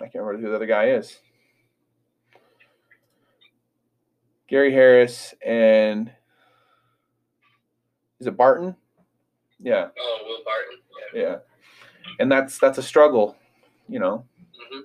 I 0.00 0.04
can't 0.08 0.24
remember 0.24 0.40
who 0.42 0.50
the 0.50 0.56
other 0.56 0.66
guy 0.66 0.88
is. 0.90 1.18
Gary 4.48 4.72
Harris 4.72 5.32
and 5.46 6.10
is 8.22 8.26
it 8.28 8.36
Barton? 8.36 8.76
Yeah. 9.60 9.88
Oh, 9.98 10.18
Will 10.26 10.44
Barton. 10.44 10.78
Yeah. 11.14 11.22
yeah 11.22 11.36
and 12.18 12.30
that's 12.30 12.58
that's 12.58 12.78
a 12.78 12.82
struggle 12.82 13.36
you 13.88 13.98
know 13.98 14.24
hmm 14.70 14.80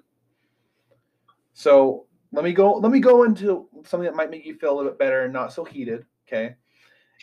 so 1.54 2.06
let 2.32 2.44
me 2.44 2.54
go 2.54 2.74
let 2.74 2.92
me 2.92 3.00
go 3.00 3.24
into 3.24 3.68
something 3.84 4.06
that 4.06 4.16
might 4.16 4.30
make 4.30 4.46
you 4.46 4.56
feel 4.56 4.74
a 4.74 4.76
little 4.76 4.92
bit 4.92 5.00
better 5.00 5.24
and 5.24 5.34
not 5.34 5.54
so 5.54 5.64
heated 5.64 6.06
okay 6.28 6.56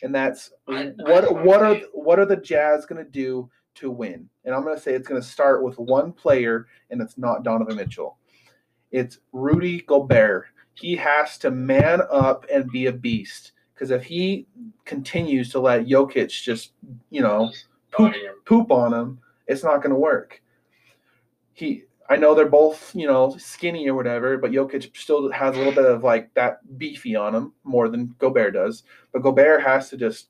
and 0.03 0.15
that's 0.15 0.53
I- 0.69 0.93
I 1.07 1.13
what 1.13 1.33
wanna 1.33 1.45
what 1.45 1.63
are 1.63 1.77
what 1.93 2.19
are 2.19 2.27
the 2.27 2.37
jazz 2.37 2.87
going 2.87 3.05
to 3.05 3.11
do 3.11 3.51
to 3.77 3.91
win 3.91 4.29
and 4.45 4.55
i'm 4.55 4.63
going 4.63 4.77
to 4.77 4.83
say 4.83 4.95
it's 4.95 5.09
going 5.09 5.21
to 5.21 5.27
start 5.27 5.63
with 5.63 5.79
one 5.79 6.13
player 6.13 6.67
and 6.91 7.01
it's 7.01 7.19
not 7.19 7.43
donovan 7.45 7.77
mitchell 7.77 8.19
it's 8.91 9.19
rudy 9.33 9.81
gobert 9.83 10.47
he 10.75 10.97
has 10.97 11.39
to 11.39 11.51
man 11.51 12.01
up 12.11 12.47
and 12.53 12.71
be 12.71 12.87
a 12.87 12.93
beast 12.93 13.53
because 13.75 13.91
if 13.91 14.05
he 14.05 14.47
continues 14.85 15.51
to 15.51 15.61
let 15.61 15.87
Jokic 15.87 16.31
just 16.43 16.73
you 17.11 17.21
know 17.21 17.51
poop, 17.91 18.15
poop 18.45 18.71
on 18.71 18.93
him, 18.93 19.19
it's 19.47 19.65
not 19.65 19.79
going 19.79 19.91
to 19.91 19.99
work. 19.99 20.41
He, 21.53 21.85
I 22.09 22.17
know 22.17 22.35
they're 22.35 22.49
both, 22.49 22.95
you 22.95 23.07
know, 23.07 23.37
skinny 23.39 23.89
or 23.89 23.95
whatever, 23.95 24.37
but 24.37 24.51
Jokic 24.51 24.97
still 24.97 25.31
has 25.31 25.55
a 25.55 25.59
little 25.59 25.73
bit 25.73 25.85
of 25.87 26.03
like 26.03 26.33
that 26.35 26.79
beefy 26.79 27.17
on 27.17 27.35
him 27.35 27.53
more 27.63 27.89
than 27.89 28.15
Gobert 28.19 28.55
does. 28.55 28.83
But 29.13 29.23
Gobert 29.23 29.63
has 29.63 29.89
to 29.91 29.97
just, 29.97 30.29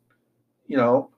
you 0.67 0.77
know, 0.77 1.11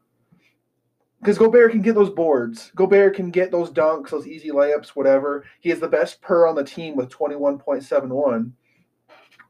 because 1.20 1.38
Gobert 1.38 1.72
can 1.72 1.82
get 1.82 1.94
those 1.94 2.10
boards. 2.10 2.70
Gobert 2.76 3.16
can 3.16 3.30
get 3.30 3.50
those 3.50 3.70
dunks, 3.70 4.10
those 4.10 4.26
easy 4.26 4.50
layups, 4.50 4.90
whatever. 4.90 5.44
He 5.60 5.70
is 5.70 5.80
the 5.80 5.88
best 5.88 6.20
per 6.20 6.46
on 6.46 6.54
the 6.54 6.64
team 6.64 6.94
with 6.94 7.10
21.71. 7.10 8.52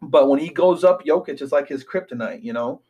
But 0.02 0.28
when 0.28 0.38
he 0.40 0.48
goes 0.50 0.84
up, 0.84 1.04
Jokic 1.04 1.40
is 1.42 1.52
like 1.52 1.68
his 1.68 1.84
kryptonite, 1.84 2.42
you 2.42 2.52
know? 2.52 2.80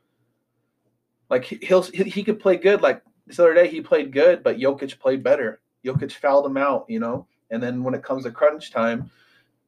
Like 1.30 1.44
he- 1.44 1.58
he'll 1.62 1.82
he, 1.82 2.22
could 2.22 2.40
play 2.40 2.56
good. 2.56 2.82
Like 2.82 3.02
this 3.26 3.38
other 3.38 3.54
day, 3.54 3.68
he 3.68 3.80
played 3.80 4.12
good, 4.12 4.42
but 4.42 4.58
Jokic 4.58 4.98
played 4.98 5.22
better. 5.22 5.60
Jokic 5.84 6.12
fouled 6.12 6.46
him 6.46 6.56
out, 6.56 6.84
you 6.88 6.98
know. 7.00 7.26
And 7.50 7.62
then 7.62 7.82
when 7.84 7.94
it 7.94 8.02
comes 8.02 8.24
to 8.24 8.30
crunch 8.30 8.70
time, 8.72 9.10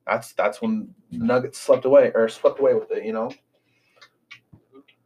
That's 0.07 0.33
that's 0.33 0.61
when 0.62 0.94
Nuggets 1.11 1.59
slept 1.61 1.85
away 1.85 2.12
or 2.14 2.29
swept 2.29 2.59
away 2.61 2.74
with 2.74 2.90
it, 2.90 3.05
you 3.05 3.12
know. 3.12 3.31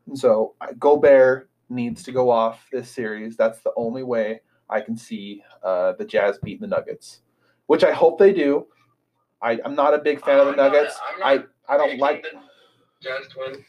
And 0.07 0.19
so 0.19 0.55
Gobert 0.79 1.51
needs 1.69 2.03
to 2.05 2.13
go 2.13 2.31
off 2.31 2.67
this 2.73 2.91
series. 2.91 3.37
That's 3.37 3.61
the 3.61 3.73
only 3.77 4.03
way 4.03 4.41
I 4.71 4.81
can 4.81 4.97
see 4.97 5.43
uh, 5.63 5.93
the 5.99 6.05
Jazz 6.05 6.39
beating 6.39 6.61
the 6.63 6.67
Nuggets, 6.77 7.23
which 7.67 7.85
I 7.85 7.93
hope 7.93 8.19
they 8.19 8.33
do. 8.33 8.67
I, 9.43 9.59
I'm 9.65 9.75
not 9.75 9.93
a 9.95 9.99
big 9.99 10.21
fan 10.25 10.39
of 10.39 10.47
the 10.47 10.53
not- 10.53 10.73
Nuggets. 10.73 10.99
I'm 11.15 11.21
not 11.21 11.27
I, 11.29 11.45
I 11.69 11.77
don't 11.77 11.99
like. 11.99 12.23
the 12.23 12.41
Jazz 13.03 13.27
to 13.33 13.39
win 13.39 13.65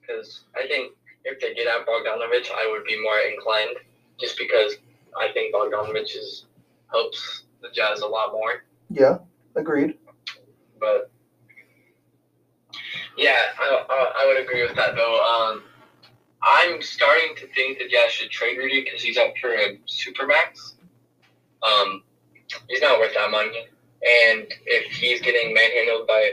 because 0.00 0.44
I 0.54 0.66
think 0.66 0.92
if 1.24 1.40
they 1.40 1.54
get 1.54 1.66
out 1.66 1.86
Bogdanovich, 1.86 2.50
I 2.50 2.68
would 2.70 2.84
be 2.84 3.00
more 3.02 3.18
inclined, 3.32 3.76
just 4.20 4.38
because 4.38 4.74
I 5.18 5.32
think 5.32 5.54
Bogdanovich 5.54 6.16
is 6.16 6.46
helps 6.90 7.44
the 7.62 7.68
Jazz 7.74 8.00
a 8.00 8.06
lot 8.06 8.32
more. 8.32 8.64
Yeah, 8.90 9.18
agreed. 9.56 9.94
But 10.78 11.10
yeah, 13.16 13.38
I, 13.58 13.84
I, 13.88 14.12
I 14.22 14.26
would 14.28 14.42
agree 14.42 14.62
with 14.62 14.76
that 14.76 14.94
though. 14.94 15.20
Um, 15.20 15.62
I'm 16.42 16.82
starting 16.82 17.34
to 17.36 17.46
think 17.54 17.78
the 17.78 17.88
Jazz 17.88 18.12
should 18.12 18.30
trade 18.30 18.58
Rudy 18.58 18.84
because 18.84 19.02
he's 19.02 19.16
up 19.16 19.32
for 19.40 19.54
a 19.54 19.78
supermax. 19.88 20.74
Um, 21.62 22.02
he's 22.68 22.82
not 22.82 22.98
worth 22.98 23.14
that 23.14 23.30
money, 23.30 23.66
and 24.28 24.46
if 24.66 24.92
he's 24.92 25.22
getting 25.22 25.54
manhandled 25.54 26.06
by 26.06 26.32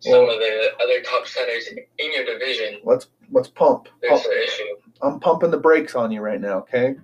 some 0.00 0.12
Well- 0.12 0.30
of 0.30 0.38
the 0.40 0.72
other 0.82 1.00
top 1.02 1.26
centers 1.26 1.68
in 1.68 2.12
your 2.12 2.24
division, 2.24 2.80
Let's 2.84 3.08
let's 3.30 3.48
pump. 3.48 3.88
there's 4.02 4.22
pump. 4.22 4.82
I'm 5.02 5.20
pumping 5.20 5.50
the 5.50 5.58
brakes 5.58 5.94
on 5.94 6.10
you 6.10 6.20
right 6.20 6.40
now. 6.40 6.58
Okay. 6.60 6.96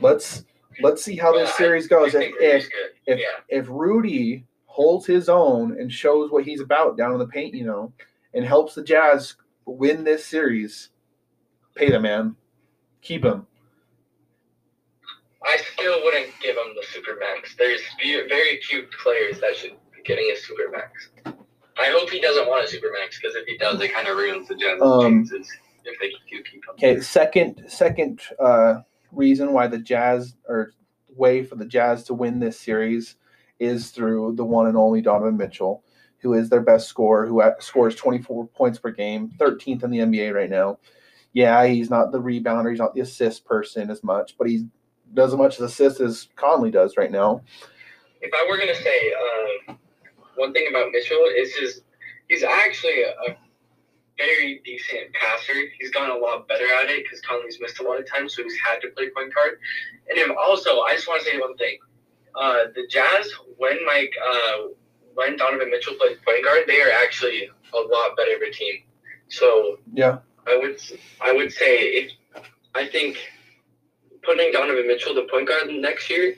Let's 0.00 0.44
let's 0.80 1.02
see 1.02 1.16
how 1.16 1.32
this 1.32 1.44
Well, 1.46 1.54
I- 1.54 1.58
series 1.58 1.86
I 1.86 1.88
goes. 1.88 2.14
If 2.14 2.32
if 2.40 2.68
if 3.06 3.18
yeah, 3.18 3.26
if 3.48 3.66
Rudy 3.68 4.44
holds 4.66 5.06
his 5.06 5.28
own 5.28 5.78
and 5.78 5.92
shows 5.92 6.30
what 6.30 6.44
he's 6.44 6.60
about 6.62 6.96
down 6.96 7.12
in 7.12 7.18
the 7.18 7.26
paint, 7.26 7.54
you 7.54 7.64
know, 7.64 7.92
and 8.32 8.44
helps 8.44 8.74
the 8.74 8.82
Jazz 8.82 9.34
win 9.66 10.02
this 10.04 10.24
series, 10.24 10.88
pay 11.74 11.90
the 11.90 12.00
man, 12.00 12.36
keep 13.02 13.22
him. 13.24 13.46
I 15.44 15.56
still 15.74 16.02
wouldn't 16.04 16.30
give 16.40 16.56
him 16.56 16.74
the 16.74 16.82
supermax. 16.86 17.56
There's 17.56 17.82
few, 18.00 18.26
very 18.28 18.60
few 18.62 18.84
players 19.02 19.40
that 19.40 19.56
should 19.56 19.72
be 19.94 20.02
getting 20.04 20.30
a 20.30 20.36
supermax. 20.36 21.31
I 21.78 21.86
hope 21.86 22.10
he 22.10 22.20
doesn't 22.20 22.46
want 22.48 22.64
a 22.64 22.68
supermax 22.68 23.16
because 23.20 23.34
if 23.36 23.46
he 23.46 23.56
does, 23.56 23.80
it 23.80 23.92
kind 23.92 24.08
of 24.08 24.16
ruins 24.16 24.48
the 24.48 24.54
Jazz's 24.54 24.82
Um, 24.82 25.02
chances 25.26 25.48
if 25.84 25.98
they 26.00 26.08
do 26.30 26.42
keep 26.42 26.64
him. 26.64 26.70
Okay, 26.72 27.00
second 27.00 27.64
second 27.68 28.20
uh, 28.38 28.80
reason 29.10 29.52
why 29.52 29.66
the 29.66 29.78
Jazz 29.78 30.36
or 30.48 30.72
way 31.08 31.42
for 31.42 31.56
the 31.56 31.64
Jazz 31.66 32.04
to 32.04 32.14
win 32.14 32.38
this 32.40 32.58
series 32.58 33.16
is 33.58 33.90
through 33.90 34.34
the 34.36 34.44
one 34.44 34.66
and 34.66 34.76
only 34.76 35.00
Donovan 35.02 35.36
Mitchell, 35.36 35.82
who 36.18 36.34
is 36.34 36.48
their 36.50 36.60
best 36.60 36.88
scorer, 36.88 37.26
who 37.26 37.40
at- 37.42 37.62
scores 37.62 37.94
24 37.94 38.46
points 38.48 38.78
per 38.78 38.90
game, 38.90 39.30
13th 39.38 39.82
in 39.84 39.90
the 39.90 39.98
NBA 39.98 40.34
right 40.34 40.50
now. 40.50 40.78
Yeah, 41.32 41.64
he's 41.66 41.88
not 41.90 42.12
the 42.12 42.20
rebounder, 42.20 42.70
he's 42.70 42.78
not 42.78 42.94
the 42.94 43.00
assist 43.00 43.44
person 43.44 43.90
as 43.90 44.02
much, 44.04 44.36
but 44.36 44.46
he 44.48 44.66
does 45.14 45.32
as 45.32 45.38
much 45.38 45.54
as 45.54 45.60
assist 45.60 46.00
as 46.00 46.28
Conley 46.36 46.70
does 46.70 46.96
right 46.96 47.10
now. 47.10 47.42
If 48.20 48.32
I 48.34 48.46
were 48.48 48.56
gonna 48.58 48.74
say 48.74 49.12
uh, 49.68 49.74
one 50.36 50.52
thing 50.52 50.66
about 50.70 50.92
Mitchell 50.92 51.24
is 51.36 51.54
his, 51.54 51.80
he's 52.28 52.42
actually 52.42 53.02
a, 53.02 53.10
a 53.30 53.36
very 54.18 54.60
decent 54.64 55.12
passer. 55.14 55.54
He's 55.78 55.90
gotten 55.90 56.16
a 56.16 56.18
lot 56.18 56.48
better 56.48 56.64
at 56.64 56.88
it 56.90 57.04
because 57.04 57.20
Conley's 57.20 57.58
missed 57.60 57.80
a 57.80 57.82
lot 57.82 57.98
of 57.98 58.08
times, 58.08 58.34
so 58.34 58.42
he's 58.42 58.58
had 58.58 58.80
to 58.80 58.88
play 58.88 59.10
point 59.10 59.34
guard. 59.34 59.58
And 60.08 60.18
then 60.18 60.36
also, 60.36 60.80
I 60.80 60.94
just 60.94 61.08
want 61.08 61.22
to 61.22 61.30
say 61.30 61.38
one 61.38 61.56
thing: 61.56 61.78
uh, 62.34 62.64
the 62.74 62.86
Jazz, 62.88 63.30
when 63.56 63.78
like 63.86 64.12
uh, 64.24 64.68
when 65.14 65.36
Donovan 65.36 65.70
Mitchell 65.70 65.94
plays 65.94 66.18
point 66.24 66.44
guard, 66.44 66.64
they 66.66 66.80
are 66.80 66.90
actually 66.90 67.50
a 67.74 67.76
lot 67.76 68.16
better 68.16 68.36
of 68.36 68.42
a 68.42 68.50
team. 68.50 68.82
So 69.28 69.78
Yeah, 69.92 70.18
I 70.46 70.56
would 70.56 70.80
I 71.20 71.32
would 71.32 71.52
say 71.52 71.78
if 71.78 72.12
I 72.74 72.86
think 72.86 73.18
putting 74.22 74.52
Donovan 74.52 74.86
Mitchell 74.86 75.14
the 75.14 75.26
point 75.30 75.48
guard 75.48 75.68
next 75.68 76.10
year, 76.10 76.36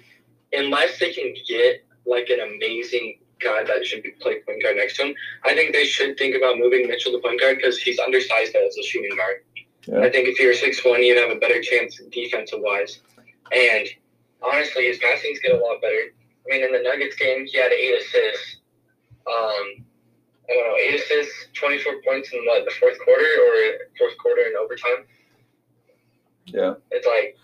unless 0.53 0.99
they 0.99 1.13
can 1.13 1.35
get 1.47 1.85
like 2.07 2.29
an 2.31 2.41
amazing 2.41 3.19
guy 3.41 3.65
that 3.65 3.85
should 3.85 4.03
be 4.03 4.11
play 4.21 4.41
point 4.41 4.63
guard 4.63 4.77
next 4.77 4.97
to 4.97 5.07
him, 5.07 5.15
I 5.45 5.55
think 5.55 5.73
they 5.73 5.85
should 5.85 6.17
think 6.17 6.37
about 6.37 6.59
moving 6.59 6.89
Mitchell 6.89 7.13
to 7.13 7.19
point 7.19 7.41
guard 7.41 7.57
because 7.57 7.79
he's 7.79 7.99
undersized 7.99 8.55
as 8.55 8.77
a 8.77 8.83
shooting 8.83 9.17
guard. 9.17 9.45
Yeah. 9.87 10.01
I 10.01 10.11
think 10.11 10.29
if 10.29 10.39
you're 10.39 10.55
six 10.55 10.85
one, 10.85 11.03
you'd 11.03 11.19
have 11.19 11.31
a 11.31 11.39
better 11.39 11.61
chance 11.61 12.01
defensive 12.11 12.61
wise. 12.63 13.01
And 13.53 13.87
honestly, 14.43 14.87
his 14.87 14.99
passings 14.99 15.41
get 15.41 15.55
a 15.55 15.59
lot 15.59 15.81
better. 15.81 16.13
I 16.47 16.55
mean, 16.55 16.65
in 16.65 16.73
the 16.73 16.83
Nuggets 16.83 17.17
game, 17.17 17.47
he 17.47 17.59
had 17.59 17.73
eight 17.73 17.99
assists. 17.99 18.57
Um, 19.27 19.85
I 20.49 20.53
don't 20.53 20.69
know, 20.69 20.77
eight 20.77 21.01
assists, 21.01 21.49
24 21.55 22.03
points 22.07 22.33
in 22.33 22.41
what, 22.45 22.65
the 22.65 22.73
fourth 22.79 22.99
quarter 23.05 23.25
or 23.25 23.89
fourth 23.99 24.17
quarter 24.19 24.43
in 24.43 24.57
overtime. 24.57 25.07
yeah. 26.47 26.75
It's 26.91 27.07
like, 27.07 27.37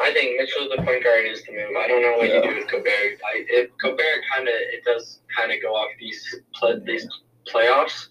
I 0.00 0.12
think 0.12 0.38
Mitchell 0.38 0.68
the 0.68 0.82
point 0.82 1.04
guard 1.04 1.26
is 1.26 1.44
the 1.44 1.52
move. 1.52 1.76
I 1.78 1.86
don't 1.86 2.02
know 2.02 2.16
what 2.16 2.28
Yeah. 2.28 2.36
you 2.36 2.42
do 2.50 2.56
with 2.56 2.70
Gobert. 2.70 3.20
I, 3.24 3.44
it, 3.48 3.70
Gobert 3.78 4.24
kind 4.34 4.48
of, 4.48 4.54
it 4.54 4.84
does 4.84 5.20
kind 5.36 5.52
of 5.52 5.60
go 5.62 5.74
off 5.74 5.90
these 5.98 6.36
play, 6.54 6.78
these 6.84 7.06
playoffs, 7.52 8.08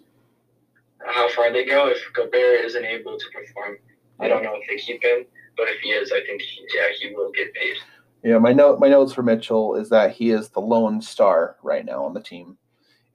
how 1.05 1.29
far 1.29 1.51
they 1.51 1.65
go. 1.65 1.87
If 1.87 2.01
Gobert 2.13 2.65
isn't 2.65 2.85
able 2.85 3.17
to 3.17 3.25
perform, 3.33 3.77
I 4.19 4.27
don't 4.27 4.43
know 4.43 4.55
if 4.55 4.67
they 4.67 4.77
keep 4.77 5.03
him. 5.03 5.25
But 5.57 5.67
if 5.69 5.79
he 5.81 5.89
is, 5.89 6.11
I 6.11 6.21
think 6.21 6.41
he, 6.41 6.65
yeah, 6.75 6.85
he 6.97 7.13
will 7.13 7.31
get 7.31 7.53
paid. 7.53 7.75
Yeah, 8.23 8.37
my 8.37 8.53
note 8.53 8.79
my 8.79 8.87
notes 8.87 9.13
for 9.13 9.23
Mitchell 9.23 9.75
is 9.75 9.89
that 9.89 10.11
he 10.11 10.29
is 10.29 10.49
the 10.49 10.61
lone 10.61 11.01
star 11.01 11.57
right 11.63 11.83
now 11.83 12.05
on 12.05 12.13
the 12.13 12.21
team, 12.21 12.57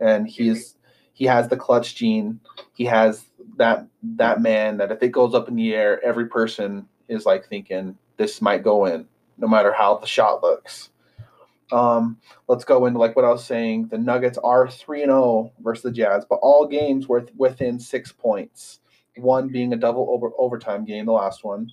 and 0.00 0.28
he's 0.28 0.76
he 1.12 1.24
has 1.26 1.48
the 1.48 1.56
clutch 1.56 1.94
gene. 1.94 2.40
He 2.74 2.84
has 2.84 3.24
that 3.56 3.86
that 4.02 4.42
man 4.42 4.76
that 4.78 4.92
if 4.92 5.02
it 5.02 5.12
goes 5.12 5.34
up 5.34 5.48
in 5.48 5.56
the 5.56 5.74
air, 5.74 6.04
every 6.04 6.26
person 6.26 6.88
is 7.08 7.24
like 7.24 7.48
thinking 7.48 7.96
this 8.16 8.40
might 8.40 8.62
go 8.62 8.86
in, 8.86 9.06
no 9.38 9.48
matter 9.48 9.72
how 9.72 9.96
the 9.96 10.06
shot 10.06 10.42
looks. 10.42 10.90
Um, 11.72 12.18
let's 12.48 12.64
go 12.64 12.86
into 12.86 12.98
like 12.98 13.16
what 13.16 13.24
I 13.24 13.30
was 13.30 13.44
saying. 13.44 13.88
The 13.88 13.98
Nuggets 13.98 14.38
are 14.38 14.68
three 14.68 15.02
and 15.02 15.10
zero 15.10 15.52
versus 15.60 15.82
the 15.82 15.90
Jazz, 15.90 16.24
but 16.28 16.36
all 16.36 16.66
games 16.66 17.08
were 17.08 17.26
within 17.36 17.80
six 17.80 18.12
points. 18.12 18.80
One 19.16 19.48
being 19.48 19.72
a 19.72 19.76
double 19.76 20.06
over 20.10 20.30
overtime 20.38 20.84
game, 20.84 21.06
the 21.06 21.12
last 21.12 21.42
one 21.42 21.72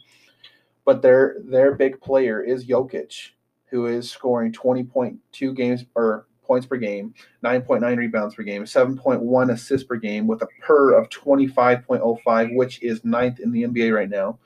but 0.85 1.01
their 1.01 1.37
their 1.43 1.73
big 1.75 1.99
player 2.01 2.41
is 2.41 2.65
Jokic, 2.65 3.29
who 3.69 3.87
is 3.87 4.11
scoring 4.11 4.51
20.2 4.51 5.55
games 5.55 5.85
or 5.95 6.27
points 6.43 6.65
per 6.65 6.77
game, 6.77 7.13
9.9 7.43 7.97
rebounds 7.97 8.35
per 8.35 8.43
game, 8.43 8.63
7.1 8.63 9.51
assists 9.51 9.87
per 9.87 9.95
game, 9.95 10.27
with 10.27 10.41
a 10.41 10.47
per 10.61 10.93
of 10.93 11.09
25.05, 11.09 12.55
which 12.55 12.81
is 12.83 13.05
ninth 13.05 13.39
in 13.39 13.51
the 13.51 13.63
NBA 13.63 13.95
right 13.95 14.09
now. 14.09 14.37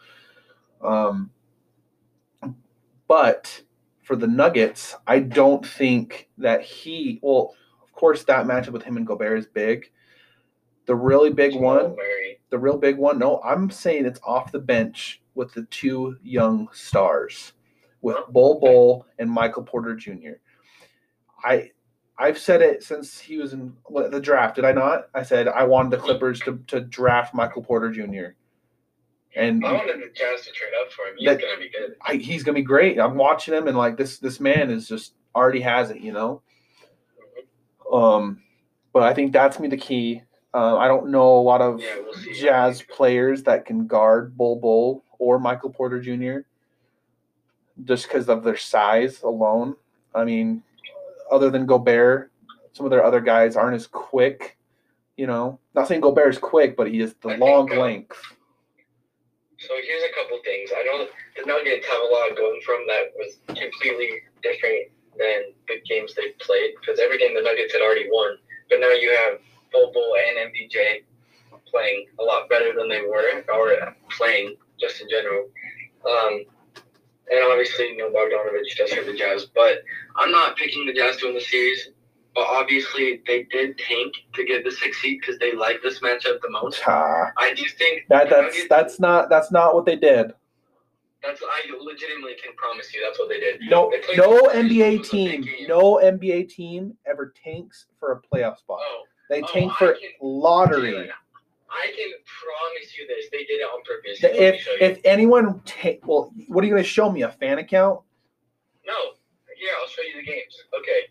Um, 0.82 1.32
but 3.08 3.62
for 4.04 4.16
the 4.16 4.28
Nuggets, 4.28 4.96
I 5.06 5.20
don't 5.20 5.66
think 5.66 6.30
that 6.38 6.62
he. 6.62 7.20
Well, 7.22 7.56
of 7.84 7.92
course, 7.94 8.24
that 8.26 8.46
matchup 8.46 8.72
with 8.72 8.84
him 8.84 8.98
and 8.98 9.08
Gobert 9.08 9.40
is 9.40 9.48
big. 9.48 9.92
The 10.86 10.96
really 10.96 11.32
big 11.32 11.56
one 11.56 11.96
the 12.50 12.58
real 12.60 12.78
big 12.78 12.98
one. 12.98 13.20
No, 13.20 13.42
I'm 13.44 13.70
saying 13.70 14.06
it's 14.06 14.20
off 14.24 14.52
the 14.52 14.60
bench 14.60 15.22
with 15.36 15.54
the 15.54 15.64
two 15.64 16.18
young 16.24 16.70
stars, 16.74 17.54
with 18.02 18.18
Bol 18.30 18.60
Bol 18.60 19.06
and 19.20 19.30
Michael 19.30 19.64
Porter 19.64 19.96
Jr. 19.96 20.40
I 21.44 21.72
I've 22.20 22.38
said 22.38 22.62
it 22.62 22.84
since 22.84 23.20
he 23.20 23.38
was 23.38 23.54
in 23.54 23.76
the 24.10 24.20
draft. 24.20 24.56
Did 24.56 24.66
I 24.66 24.72
not? 24.72 25.10
I 25.14 25.24
said 25.24 25.48
I 25.48 25.64
wanted 25.64 25.92
the 25.92 25.98
Clippers 25.98 26.40
to, 26.42 26.58
to 26.68 26.82
draft 26.82 27.36
Michael 27.36 27.62
Porter 27.62 27.92
Jr. 27.92 28.34
And 29.36 29.64
I 29.66 29.74
wanted 29.74 29.98
the 29.98 30.10
Jazz 30.16 30.46
to 30.46 30.52
trade 30.52 30.72
up 30.82 30.92
for 30.92 31.04
him. 31.04 31.16
He's 31.18 31.28
That- 31.28 31.42
gonna 31.42 31.58
be 31.60 31.70
good. 31.70 31.96
I, 32.02 32.16
he's 32.16 32.44
gonna 32.44 32.56
be 32.56 32.62
great. 32.64 33.00
I'm 33.00 33.16
watching 33.18 33.54
him 33.54 33.68
and 33.68 33.78
like 33.78 33.98
this 33.98 34.18
this 34.20 34.40
man 34.40 34.72
is 34.72 34.88
just 34.88 35.14
already 35.36 35.62
has 35.62 35.92
it, 35.92 36.00
you 36.02 36.12
know. 36.12 36.42
Um, 37.92 38.42
but 38.94 39.04
I 39.04 39.14
think 39.14 39.32
that's 39.32 39.60
me 39.60 39.68
the 39.68 39.78
key. 39.78 40.24
Uh, 40.54 40.78
I 40.78 40.88
don't 40.88 41.10
know 41.10 41.38
a 41.38 41.42
lot 41.42 41.62
of 41.62 41.80
Yeah, 41.82 41.98
we'll. 42.04 42.34
Jazz 42.34 42.82
players 42.82 43.44
that 43.44 43.66
can 43.66 43.86
guard 43.86 44.36
Bol 44.36 44.60
Bol 44.60 45.04
or 45.20 45.40
Michael 45.40 45.70
Porter 45.70 46.00
Jr. 46.00 46.40
just 47.84 48.08
because 48.08 48.28
of 48.30 48.44
their 48.44 48.58
size 48.58 49.22
alone. 49.22 49.76
I 50.16 50.24
mean, 50.24 50.64
other 51.32 51.50
than 51.52 51.66
Gobert, 51.68 52.32
some 52.74 52.86
of 52.86 52.90
their 52.90 53.04
other 53.04 53.22
guys 53.22 53.56
aren't 53.56 53.76
as 53.76 53.86
quick. 53.88 54.58
You 55.16 55.28
know, 55.28 55.60
not 55.76 55.88
saying 55.88 56.02
Gobert 56.02 56.30
is 56.30 56.38
quick, 56.40 56.76
but 56.76 56.90
he 56.90 57.02
is 57.02 57.14
the 57.22 57.30
I 57.30 57.32
think, 57.34 57.42
long 57.42 57.72
uh, 57.72 57.76
length. 57.80 58.18
So 59.60 59.74
here's 59.82 60.04
a 60.04 60.14
couple 60.14 60.38
things. 60.44 60.70
I 60.76 60.84
know 60.84 61.08
the 61.36 61.46
Nuggets 61.46 61.88
have 61.88 62.02
a 62.02 62.10
lot 62.14 62.38
going 62.38 62.62
from 62.66 62.86
that 62.88 63.10
was 63.18 63.42
completely 63.48 64.22
different 64.44 64.94
than 65.18 65.54
the 65.68 65.82
games 65.90 66.14
they 66.14 66.30
played 66.40 66.78
because 66.80 67.00
every 67.00 67.18
game 67.18 67.34
the 67.34 67.42
Nuggets 67.42 67.74
had 67.74 67.82
already 67.82 68.06
won. 68.12 68.38
But 68.70 68.80
now 68.80 68.92
you 68.92 69.10
have 69.10 69.40
Bobo 69.74 70.14
and 70.14 70.54
MPJ 70.54 71.04
playing 71.66 72.06
a 72.20 72.24
lot 72.24 72.50
better 72.50 72.74
than 72.78 72.88
they 72.88 73.02
were 73.02 73.44
or 73.52 73.96
playing 74.12 74.56
just 74.80 75.02
in 75.02 75.10
general. 75.10 75.50
Um, 76.06 76.46
and 77.30 77.44
obviously, 77.52 77.90
you 77.90 77.98
know, 77.98 78.10
Bogdanovich 78.10 78.78
does 78.78 78.94
for 78.94 79.04
the 79.04 79.18
Jazz, 79.18 79.48
but 79.54 79.84
I'm 80.16 80.32
not 80.32 80.56
picking 80.56 80.86
the 80.86 80.94
Jazz 80.94 81.18
to 81.18 81.26
win 81.26 81.36
the 81.36 81.42
series. 81.42 81.90
But 82.38 82.46
obviously 82.50 83.24
they 83.26 83.44
did 83.52 83.76
tank 83.80 84.14
to 84.36 84.46
get 84.46 84.64
the 84.64 84.70
sixth 84.70 85.02
seed 85.02 85.20
because 85.20 85.40
they 85.40 85.54
like 85.56 85.82
this 85.82 86.02
matchup 86.02 86.40
the 86.42 86.50
most. 86.52 86.80
Ah, 86.88 87.32
I 87.36 87.52
do 87.56 87.66
think 87.68 88.04
that 88.10 88.30
that's 88.30 88.54
Nuggets- 88.56 88.68
that's 88.70 89.00
not 89.00 89.30
that's 89.30 89.52
not 89.52 89.74
what 89.74 89.86
they 89.86 89.96
did. 89.96 90.34
that's 91.24 91.42
I 91.42 91.64
legitimately 91.82 92.36
can 92.42 92.54
promise 92.56 92.94
you 92.94 93.02
that's 93.04 93.18
what 93.18 93.28
they 93.30 93.40
did. 93.40 93.62
No 93.68 93.92
They 94.08 94.16
no 94.16 94.44
NBA 94.54 94.94
it 94.94 95.00
was 95.00 95.10
a 95.10 95.12
big 95.12 95.44
team, 95.44 95.68
no 95.68 95.96
NBA 96.04 96.48
team 96.50 96.96
ever 97.08 97.34
tanks 97.44 97.88
for 98.00 98.12
a 98.12 98.22
playoff 98.22 98.60
spot. 98.60 98.80
Oh, 98.84 99.04
They 99.32 99.42
oh, 99.42 99.48
tank 99.52 99.72
I 99.74 99.78
for 99.80 99.94
can- 99.94 100.10
lottery. 100.22 100.92
Jalen, 100.94 101.10
I 101.72 101.88
can 101.88 102.12
promise 102.44 102.96
you 102.98 103.08
this. 103.08 103.26
They 103.32 103.46
did 103.46 103.62
it 103.62 103.64
on 103.64 103.82
purpose. 103.84 104.20
If 104.22 104.68
if 104.80 105.00
anyone 105.04 105.60
take 105.66 106.06
well, 106.06 106.32
what 106.50 106.64
are 106.64 106.68
you 106.68 106.74
going 106.74 106.84
to 106.84 106.88
show 106.90 107.12
me? 107.12 107.24
A 107.24 107.32
fan 107.32 107.58
account? 107.58 108.02
no, 108.86 108.94
here 109.58 109.72
I'll 109.82 109.88
show 109.90 110.04
you 110.04 110.16
the 110.22 110.24
games. 110.32 110.54
Okay, 110.80 111.08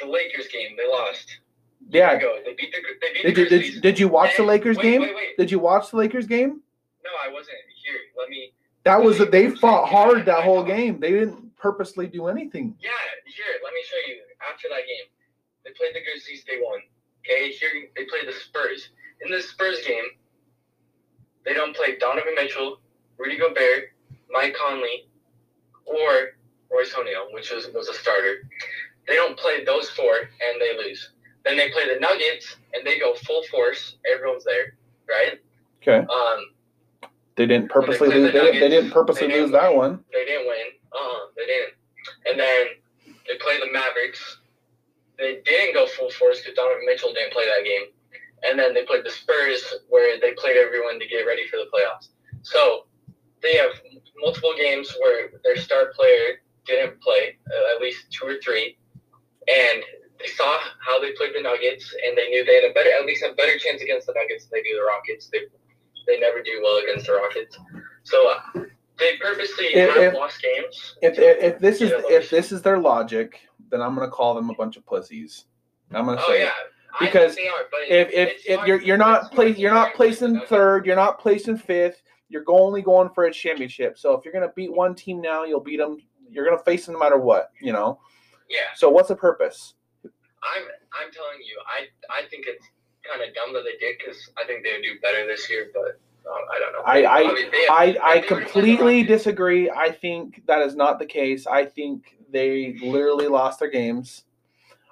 the 0.00 0.06
Lakers 0.06 0.48
game 0.48 0.76
they 0.76 0.88
lost. 0.88 1.38
Yeah. 1.88 2.18
They 2.18 2.54
beat 2.56 2.72
the 2.72 2.78
they 3.00 3.12
beat 3.12 3.22
Did 3.22 3.36
the 3.36 3.40
you 3.40 3.72
did, 3.72 3.82
did 3.82 3.98
you 3.98 4.08
watch 4.08 4.36
the 4.36 4.42
Lakers 4.42 4.76
wait, 4.76 4.82
game? 4.82 5.00
Wait, 5.02 5.14
wait. 5.14 5.36
Did 5.38 5.50
you 5.50 5.58
watch 5.58 5.90
the 5.90 5.96
Lakers 5.96 6.26
game? 6.26 6.60
No, 7.04 7.10
I 7.24 7.32
wasn't 7.32 7.56
here. 7.84 8.00
Let 8.18 8.28
me. 8.28 8.52
That 8.84 9.02
was 9.02 9.18
they 9.30 9.50
fought 9.50 9.88
hard 9.88 10.26
that 10.26 10.44
whole 10.44 10.64
game. 10.64 11.00
They 11.00 11.12
didn't 11.12 11.56
purposely 11.56 12.06
do 12.06 12.26
anything. 12.26 12.76
Yeah, 12.80 12.90
here. 13.26 13.44
Let 13.62 13.72
me 13.72 13.80
show 13.84 14.12
you. 14.12 14.20
After 14.52 14.68
that 14.70 14.86
game, 14.86 15.06
they 15.64 15.70
played 15.72 15.94
the 15.94 16.00
Grizzlies. 16.04 16.44
They 16.46 16.60
won. 16.60 16.80
Okay, 17.24 17.50
here 17.52 17.68
they 17.96 18.04
played 18.04 18.26
the 18.26 18.32
Spurs. 18.32 18.90
In 19.24 19.30
the 19.30 19.42
Spurs 19.42 19.84
game, 19.86 20.04
they 21.44 21.54
don't 21.54 21.74
play 21.74 21.96
Donovan 21.98 22.34
Mitchell, 22.34 22.78
Rudy 23.18 23.36
Gobert, 23.36 23.90
Mike 24.30 24.54
Conley, 24.54 25.08
or 25.84 26.38
Royce 26.70 26.94
O'Neale, 26.96 27.28
which 27.32 27.50
was, 27.50 27.68
was 27.74 27.88
a 27.88 27.94
starter. 27.94 28.48
They 29.08 29.14
don't 29.14 29.36
play 29.38 29.64
those 29.64 29.88
four, 29.90 30.14
and 30.18 30.60
they 30.60 30.76
lose. 30.76 31.10
Then 31.44 31.56
they 31.56 31.70
play 31.70 31.92
the 31.92 31.98
Nuggets, 31.98 32.56
and 32.74 32.86
they 32.86 32.98
go 32.98 33.14
full 33.14 33.42
force. 33.44 33.96
Everyone's 34.12 34.44
there, 34.44 34.76
right? 35.08 35.40
Okay. 35.82 36.06
Um, 36.06 36.44
They 37.36 37.46
didn't 37.46 37.70
purposely 37.70 38.08
played 38.08 38.20
lose. 38.20 38.32
the 38.32 38.38
They, 38.38 38.44
didn't- 38.44 38.60
they 38.60 38.68
didn't 38.68 38.90
purposely 38.90 39.26
They 39.28 39.32
didn't 39.34 39.42
lose 39.44 39.52
that 39.52 39.74
one. 39.74 40.04
they 40.12 40.24
didn't 40.24 40.46
win. 40.46 40.66
Uh, 40.92 41.18
they 41.36 41.46
didn't. 41.46 41.74
And 42.28 42.38
then 42.38 42.66
they 43.26 43.36
play 43.38 43.58
the 43.60 43.70
Mavericks. 43.72 44.38
They 45.18 45.40
didn't 45.44 45.74
go 45.74 45.86
full 45.86 46.10
force 46.10 46.40
because 46.40 46.54
Donovan 46.54 46.84
Mitchell 46.86 47.12
didn't 47.12 47.32
play 47.32 47.46
that 47.46 47.64
game. 47.64 47.86
And 48.48 48.58
then 48.58 48.72
they 48.74 48.84
played 48.84 49.04
the 49.04 49.10
Spurs, 49.10 49.74
where 49.88 50.18
they 50.20 50.32
played 50.34 50.56
everyone 50.56 51.00
to 51.00 51.06
get 51.08 51.22
ready 51.26 51.46
for 51.48 51.56
the 51.56 51.66
playoffs. 51.74 52.08
So 52.42 52.86
they 53.42 53.56
have 53.56 53.72
multiple 54.18 54.54
games 54.56 54.94
where 55.00 55.30
their 55.42 55.56
star 55.56 55.92
player 55.94 56.40
didn't 56.66 57.00
play, 57.00 57.36
uh, 57.50 57.74
at 57.76 57.80
least 57.82 58.10
two 58.12 58.26
or 58.26 58.36
three, 58.42 58.77
and 59.48 59.82
they 60.18 60.26
saw 60.28 60.58
how 60.80 61.00
they 61.00 61.12
played 61.12 61.30
the 61.34 61.42
Nuggets, 61.42 61.94
and 62.06 62.16
they 62.16 62.28
knew 62.28 62.44
they 62.44 62.56
had 62.56 62.70
a 62.70 62.74
better, 62.74 62.90
at 62.90 63.06
least 63.06 63.22
a 63.22 63.34
better 63.34 63.56
chance 63.58 63.82
against 63.82 64.06
the 64.06 64.14
Nuggets 64.14 64.46
than 64.46 64.58
they 64.58 64.68
do 64.68 64.76
the 64.76 64.84
Rockets. 64.84 65.28
They 65.28 65.40
they 66.06 66.18
never 66.20 66.42
do 66.42 66.60
well 66.62 66.78
against 66.78 67.06
the 67.06 67.14
Rockets. 67.14 67.58
So 68.04 68.30
uh, 68.30 68.62
they 68.98 69.16
purposely 69.20 69.66
If- 69.66 69.94
have 69.94 70.02
if- 70.04 70.14
lost 70.14 70.42
games. 70.42 70.96
If, 71.02 71.18
if 71.18 71.42
if 71.42 71.58
this 71.60 71.80
is 71.80 71.92
if 72.10 72.30
this 72.30 72.52
is 72.52 72.62
their 72.62 72.78
logic, 72.78 73.40
then 73.70 73.80
I'm 73.80 73.94
gonna 73.94 74.10
call 74.10 74.34
them 74.34 74.50
a 74.50 74.54
bunch 74.54 74.76
of 74.76 74.84
pussies. 74.86 75.44
I'm 75.92 76.06
gonna 76.06 76.20
oh 76.20 76.30
say 76.30 76.42
yeah. 76.42 76.50
Because 76.98 77.36
are, 77.36 77.82
if 77.88 78.10
if 78.12 78.42
if 78.46 78.66
you're 78.66 78.80
you're 78.80 78.96
not 78.96 79.30
place 79.30 79.56
you're 79.56 79.72
not 79.72 79.92
compare 79.92 80.08
with 80.08 80.18
the 80.18 80.26
placing 80.26 80.46
third, 80.48 80.86
you're 80.86 80.96
not 80.96 81.20
placing 81.20 81.58
fifth. 81.58 82.02
You're 82.28 82.44
only 82.48 82.82
going 82.82 83.10
for 83.10 83.24
a 83.24 83.32
championship. 83.32 83.98
So 83.98 84.14
if 84.14 84.24
you're 84.24 84.34
gonna 84.34 84.52
beat 84.56 84.72
one 84.72 84.94
team 84.94 85.20
now, 85.20 85.44
you'll 85.44 85.60
beat 85.60 85.76
them. 85.76 85.98
You're 86.30 86.44
gonna 86.44 86.62
face 86.62 86.86
them 86.86 86.94
no 86.94 86.98
matter 86.98 87.18
what. 87.18 87.50
You 87.60 87.72
know. 87.72 88.00
Yeah, 88.48 88.58
So 88.76 88.88
what's 88.88 89.08
the 89.08 89.16
purpose? 89.16 89.74
I'm 90.04 90.62
I'm 90.92 91.12
telling 91.12 91.38
you, 91.44 91.58
I 91.66 91.88
I 92.22 92.26
think 92.28 92.44
it's 92.46 92.64
kind 93.04 93.26
of 93.26 93.34
dumb 93.34 93.52
that 93.54 93.64
they 93.64 93.76
did 93.84 93.96
because 93.98 94.30
I 94.38 94.44
think 94.44 94.62
they 94.64 94.72
would 94.72 94.82
do 94.82 94.98
better 95.02 95.26
this 95.26 95.48
year, 95.50 95.70
but 95.74 95.98
um, 96.30 96.44
I 96.52 96.58
don't 96.58 96.72
know. 96.72 96.82
I- 96.84 97.20
I- 97.20 97.32
mean, 97.32 97.44
have- 97.44 97.54
I, 97.70 97.72
I 97.72 97.86
they 97.86 97.88
were 97.90 97.94
to 97.94 97.98
play 98.02 98.20
the 98.20 98.26
completely 98.26 99.02
disagree. 99.02 99.70
I 99.70 99.90
think 99.90 100.42
that 100.46 100.62
is 100.62 100.76
not 100.76 100.98
the 100.98 101.06
case. 101.06 101.46
I 101.46 101.64
think 101.64 102.16
they 102.30 102.76
literally 102.82 103.26
lost 103.28 103.58
their 103.60 103.70
games. 103.70 104.24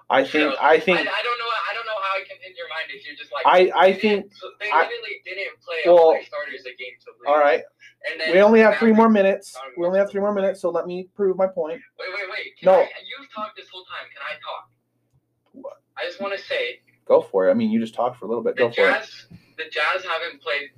I 0.08 0.24
think 0.24 0.54
I 0.60 0.74
I, 0.74 0.80
think 0.80 0.98
I 1.00 1.04
don't 1.04 1.38
know. 1.38 1.50
I 1.70 1.74
don't 1.74 1.86
know 1.86 2.00
how 2.00 2.18
it 2.20 2.28
can 2.28 2.36
in 2.46 2.54
your 2.56 2.68
mind 2.68 2.90
if 2.94 3.04
you're 3.06 3.16
just 3.16 3.32
like. 3.32 3.44
I 3.46 3.70
I 3.76 3.92
think 3.92 4.32
so 4.34 4.48
they 4.60 4.70
I- 4.70 4.82
literally 4.82 5.20
didn't 5.24 5.60
play 5.64 5.78
Well, 5.86 6.16
starters 6.26 6.62
a 6.62 6.74
game 6.76 6.94
to 7.04 7.10
lose. 7.18 7.26
all 7.26 7.38
right. 7.38 7.62
We 8.32 8.40
only 8.40 8.60
have 8.60 8.76
three 8.78 8.92
more 8.92 9.08
minutes. 9.08 9.56
We 9.76 9.84
only 9.86 9.98
have 9.98 10.10
three 10.10 10.20
more 10.20 10.32
minutes, 10.32 10.60
so 10.60 10.70
let 10.70 10.86
me 10.86 11.08
prove 11.14 11.36
my 11.36 11.46
point. 11.46 11.80
Wait, 11.98 12.08
wait, 12.14 12.30
wait. 12.30 12.56
Can 12.58 12.66
No. 12.66 12.80
I, 12.80 12.88
you've 13.04 13.32
talked 13.34 13.56
this 13.56 13.66
whole 13.72 13.84
time. 13.84 14.06
Can 14.12 14.22
I 14.22 14.34
talk? 14.34 14.70
What? 15.52 15.74
I 15.96 16.04
just 16.06 16.20
want 16.20 16.38
to 16.38 16.44
say 16.44 16.80
Go 17.06 17.22
for 17.22 17.46
it. 17.48 17.50
I 17.52 17.54
mean, 17.54 17.70
you 17.70 17.78
just 17.80 17.94
talked 17.94 18.18
for 18.18 18.24
a 18.24 18.28
little 18.28 18.42
bit. 18.42 18.56
Go 18.56 18.66
for 18.70 18.80
it. 18.82 18.92
Jazz, 18.92 19.26
the 19.56 19.64
Jazz 19.70 20.02
haven't 20.04 20.42
played, 20.42 20.70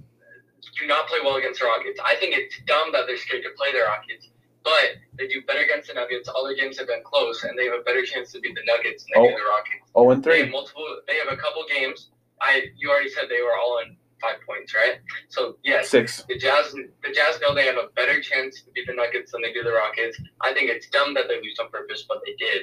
do 0.79 0.87
not 0.87 1.07
play 1.09 1.19
well 1.25 1.37
against 1.37 1.61
the 1.61 1.67
Rockets. 1.67 1.99
I 2.05 2.17
think 2.17 2.37
it's 2.37 2.55
dumb 2.67 2.93
that 2.93 3.07
they're 3.07 3.17
scared 3.17 3.43
to 3.45 3.51
play 3.57 3.73
the 3.73 3.81
Rockets, 3.81 4.29
but 4.63 5.01
they 5.17 5.27
do 5.27 5.41
better 5.47 5.61
against 5.65 5.89
the 5.89 5.95
Nuggets. 5.95 6.29
All 6.29 6.45
their 6.45 6.55
games 6.55 6.77
have 6.79 6.87
been 6.87 7.03
close, 7.03 7.45
and 7.45 7.59
they 7.59 7.65
have 7.65 7.81
a 7.81 7.83
better 7.83 8.05
chance 8.05 8.31
to 8.33 8.41
beat 8.41 8.55
the 8.55 8.61
Nuggets 8.67 9.05
than 9.05 9.23
they 9.23 9.29
Oh. 9.29 9.33
do 9.33 9.37
the 9.43 9.49
Rockets. 9.49 9.91
Oh 9.95 10.11
and 10.11 10.23
They 10.23 10.37
have 10.39 10.47
three. 10.49 10.53
multiple. 10.53 10.85
They 11.09 11.17
have 11.17 11.33
a 11.33 11.37
couple 11.41 11.65
games. 11.69 12.11
I 12.43 12.65
you 12.77 12.91
already 12.91 13.09
said 13.09 13.25
they 13.31 13.41
were 13.43 13.57
all 13.57 13.81
in 13.85 13.97
five 14.21 14.37
points, 14.47 14.75
right? 14.75 15.01
So 15.29 15.57
yes, 15.65 15.89
Six. 15.89 16.25
the 16.29 16.39
Jazz, 16.39 16.73
the 16.73 17.13
Jazz 17.13 17.41
know 17.41 17.55
they 17.55 17.67
have 17.67 17.77
a 17.77 17.89
better 17.95 18.21
chance 18.21 18.63
to 18.63 18.71
beat 18.73 18.87
the 18.87 18.95
Nuggets 18.95 19.33
than 19.33 19.43
they 19.43 19.53
do 19.53 19.63
the 19.63 19.73
Rockets. 19.73 20.21
I 20.41 20.53
think 20.53 20.71
it's 20.71 20.89
dumb 20.89 21.15
that 21.15 21.25
they 21.29 21.37
lose 21.37 21.59
on 21.61 21.71
purpose, 21.71 22.05
but 22.09 22.19
they 22.25 22.35
did. 22.39 22.63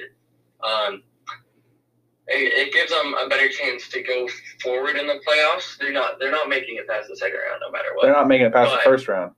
Um, 0.62 1.02
it, 2.28 2.68
it 2.68 2.72
gives 2.72 2.90
them 2.90 3.14
a 3.14 3.28
better 3.28 3.48
chance 3.48 3.88
to 3.88 4.02
go 4.02 4.28
forward 4.60 4.96
in 4.96 5.06
the 5.06 5.20
playoffs. 5.26 5.78
They're 5.78 5.92
not. 5.92 6.18
They're 6.18 6.32
not 6.32 6.48
making 6.48 6.76
it 6.76 6.88
past 6.88 7.08
the 7.08 7.16
second 7.16 7.38
round, 7.48 7.60
no 7.60 7.70
matter 7.70 7.88
what. 7.94 8.02
They're 8.02 8.12
not 8.12 8.28
making 8.28 8.46
it 8.46 8.52
past 8.52 8.72
the 8.72 8.80
first 8.84 9.08
round. 9.08 9.32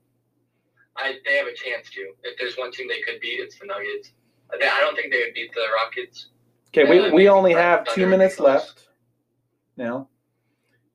I 0.96 1.14
they 1.26 1.36
have 1.36 1.46
a 1.46 1.54
chance 1.54 1.90
to. 1.90 2.00
If 2.22 2.38
there's 2.38 2.56
one 2.56 2.72
team 2.72 2.88
they 2.88 3.00
could 3.00 3.20
beat, 3.20 3.40
it's 3.40 3.58
the 3.58 3.66
Nuggets. 3.66 4.12
They, 4.58 4.66
I 4.66 4.80
don't 4.80 4.96
think 4.96 5.12
they 5.12 5.18
would 5.18 5.34
beat 5.34 5.52
the 5.54 5.66
Rockets. 5.76 6.28
Okay, 6.68 6.88
we, 6.88 7.10
we 7.10 7.28
only 7.28 7.52
have 7.52 7.86
two 7.86 8.06
minutes 8.06 8.38
left 8.40 8.88
now. 9.76 10.08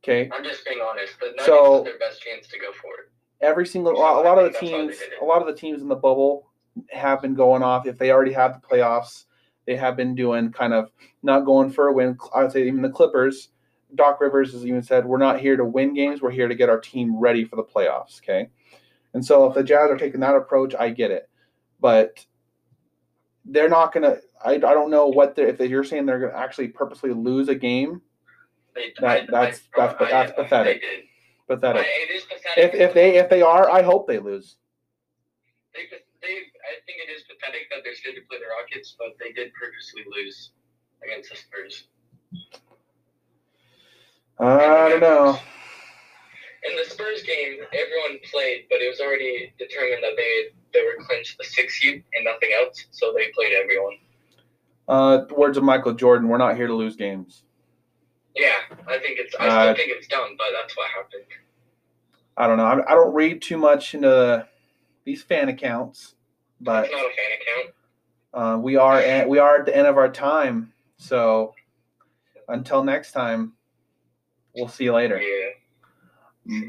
Okay, 0.03 0.29
I'm 0.33 0.43
just 0.43 0.65
being 0.65 0.81
honest. 0.81 1.19
The 1.19 1.27
Nuggets 1.27 1.45
So- 1.45 1.83
their 1.83 1.97
best 1.97 2.21
chance 2.21 2.47
to 2.47 2.59
go 2.59 2.71
forward. 2.73 3.09
every 3.41 3.65
single 3.65 3.95
So 3.95 4.01
a 4.01 4.23
lot 4.23 4.37
of 4.37 4.45
the 4.45 4.51
think 4.51 4.53
that's 4.53 4.71
why 4.71 4.77
they 4.77 4.87
teams, 4.87 4.99
a 5.21 5.25
lot 5.25 5.41
of 5.41 5.47
the 5.47 5.53
teams 5.53 5.81
in 5.81 5.87
the 5.87 5.95
bubble 5.95 6.49
have 6.91 7.21
been 7.21 7.35
going 7.35 7.61
off. 7.63 7.85
If 7.85 7.97
they 7.97 8.11
already 8.11 8.33
have 8.33 8.59
the 8.59 8.67
playoffs, 8.67 9.25
they 9.65 9.75
have 9.75 9.95
been 9.95 10.15
doing 10.15 10.51
kind 10.51 10.73
of 10.73 10.91
not 11.21 11.41
going 11.45 11.69
for 11.69 11.87
a 11.87 11.93
win. 11.93 12.17
I 12.33 12.43
would 12.43 12.51
say 12.51 12.67
even 12.67 12.81
the 12.81 12.89
Clippers. 12.89 13.49
Doc 13.95 14.19
Rivers 14.19 14.51
has 14.53 14.65
even 14.65 14.81
said, 14.81 15.05
"We're 15.05 15.19
not 15.19 15.39
here 15.39 15.55
to 15.55 15.63
win 15.63 15.93
games. 15.93 16.21
We're 16.21 16.31
here 16.31 16.47
to 16.47 16.55
get 16.55 16.67
our 16.67 16.79
team 16.79 17.19
ready 17.19 17.45
for 17.45 17.55
the 17.55 17.63
playoffs." 17.63 18.19
Okay, 18.21 18.49
and 19.13 19.23
so 19.23 19.45
if 19.45 19.53
the 19.53 19.63
Jazz 19.63 19.91
are 19.91 19.97
taking 19.97 20.19
that 20.21 20.35
approach, 20.35 20.73
I 20.73 20.89
get 20.89 21.11
it, 21.11 21.29
but 21.79 22.25
they're 23.45 23.69
not 23.69 23.93
gonna. 23.93 24.17
I, 24.43 24.53
I 24.55 24.57
don't 24.57 24.89
know 24.89 25.07
what 25.07 25.35
they're 25.35 25.47
if 25.47 25.57
they, 25.59 25.67
you're 25.67 25.83
saying 25.83 26.05
they're 26.07 26.19
gonna 26.19 26.33
actually 26.43 26.69
purposely 26.69 27.11
lose 27.11 27.49
a 27.49 27.55
game. 27.55 28.01
They, 28.75 28.93
That- 28.99 29.27
that's- 29.29 29.61
that's- 29.75 29.95
that's 30.09 30.31
pathetic. 30.33 30.81
They 30.81 30.87
did. 30.87 31.03
Pathetic. 31.47 31.85
It 31.85 32.11
is 32.15 32.23
pathetic. 32.23 32.73
If 32.73 32.79
if 32.79 32.93
they 32.93 33.17
if 33.17 33.29
they 33.29 33.41
are, 33.41 33.69
I 33.69 33.81
hope 33.81 34.07
they 34.07 34.19
lose. 34.19 34.55
They, 35.73 35.81
they, 36.21 36.27
I 36.27 36.73
think 36.85 36.99
it 37.07 37.11
is 37.11 37.23
pathetic 37.23 37.69
that 37.71 37.81
they're 37.83 37.95
scared 37.95 38.15
to 38.15 38.21
play 38.29 38.37
the 38.39 38.45
Rockets, 38.59 38.95
but 38.97 39.09
they 39.19 39.31
did 39.33 39.51
purposely 39.53 40.03
lose 40.15 40.51
against 41.03 41.29
the 41.31 41.35
Spurs. 41.35 41.87
I 44.39 44.89
don't 44.89 44.99
know. 45.01 45.37
In 46.69 46.77
the 46.77 46.85
Spurs 46.89 47.23
game, 47.23 47.57
everyone 47.73 48.19
played, 48.31 48.65
but 48.69 48.79
it 48.81 48.89
was 48.89 49.01
already 49.01 49.53
determined 49.59 50.01
that 50.01 50.13
they 50.15 50.45
they 50.73 50.81
were 50.85 51.03
clinched 51.05 51.37
the 51.37 51.43
sixth 51.43 51.77
seed 51.81 52.03
and 52.13 52.25
nothing 52.25 52.51
else, 52.55 52.85
so 52.91 53.13
they 53.13 53.29
played 53.35 53.53
everyone. 53.53 53.97
Uh, 54.87 55.25
words 55.35 55.57
of 55.57 55.63
Michael 55.63 55.93
Jordan: 55.93 56.29
We're 56.29 56.37
not 56.37 56.55
here 56.55 56.67
to 56.67 56.73
lose 56.73 56.95
games. 56.95 57.43
Yeah, 58.35 58.55
I 58.87 58.97
think 58.99 59.19
it's. 59.19 59.35
I 59.39 59.47
Uh, 59.47 59.75
think 59.75 59.91
it's 59.91 60.07
dumb, 60.07 60.35
but 60.37 60.47
that's 60.53 60.75
what 60.75 60.89
happened. 60.89 61.23
I 62.35 62.47
don't 62.47 62.57
know. 62.57 62.65
I, 62.65 62.91
I 62.91 62.95
don't 62.95 63.13
read 63.13 63.41
too 63.41 63.57
much 63.57 63.93
into 63.93 64.47
these 65.05 65.21
fan 65.21 65.49
accounts, 65.49 66.15
but 66.59 66.85
it's 66.85 66.93
not 66.93 67.05
a 67.05 67.09
fan 67.09 67.31
account. 67.41 67.75
uh, 68.33 68.59
we 68.59 68.75
are 68.75 68.97
at, 68.97 69.29
we 69.29 69.37
are 69.37 69.59
at 69.59 69.65
the 69.67 69.75
end 69.75 69.85
of 69.85 69.97
our 69.97 70.09
time. 70.11 70.73
So 70.97 71.53
until 72.47 72.83
next 72.83 73.11
time, 73.11 73.53
we'll 74.55 74.67
see 74.67 74.85
you 74.85 74.93
later. 74.93 75.21
Yeah. 75.21 75.49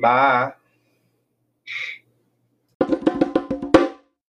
Bye. 0.02 0.52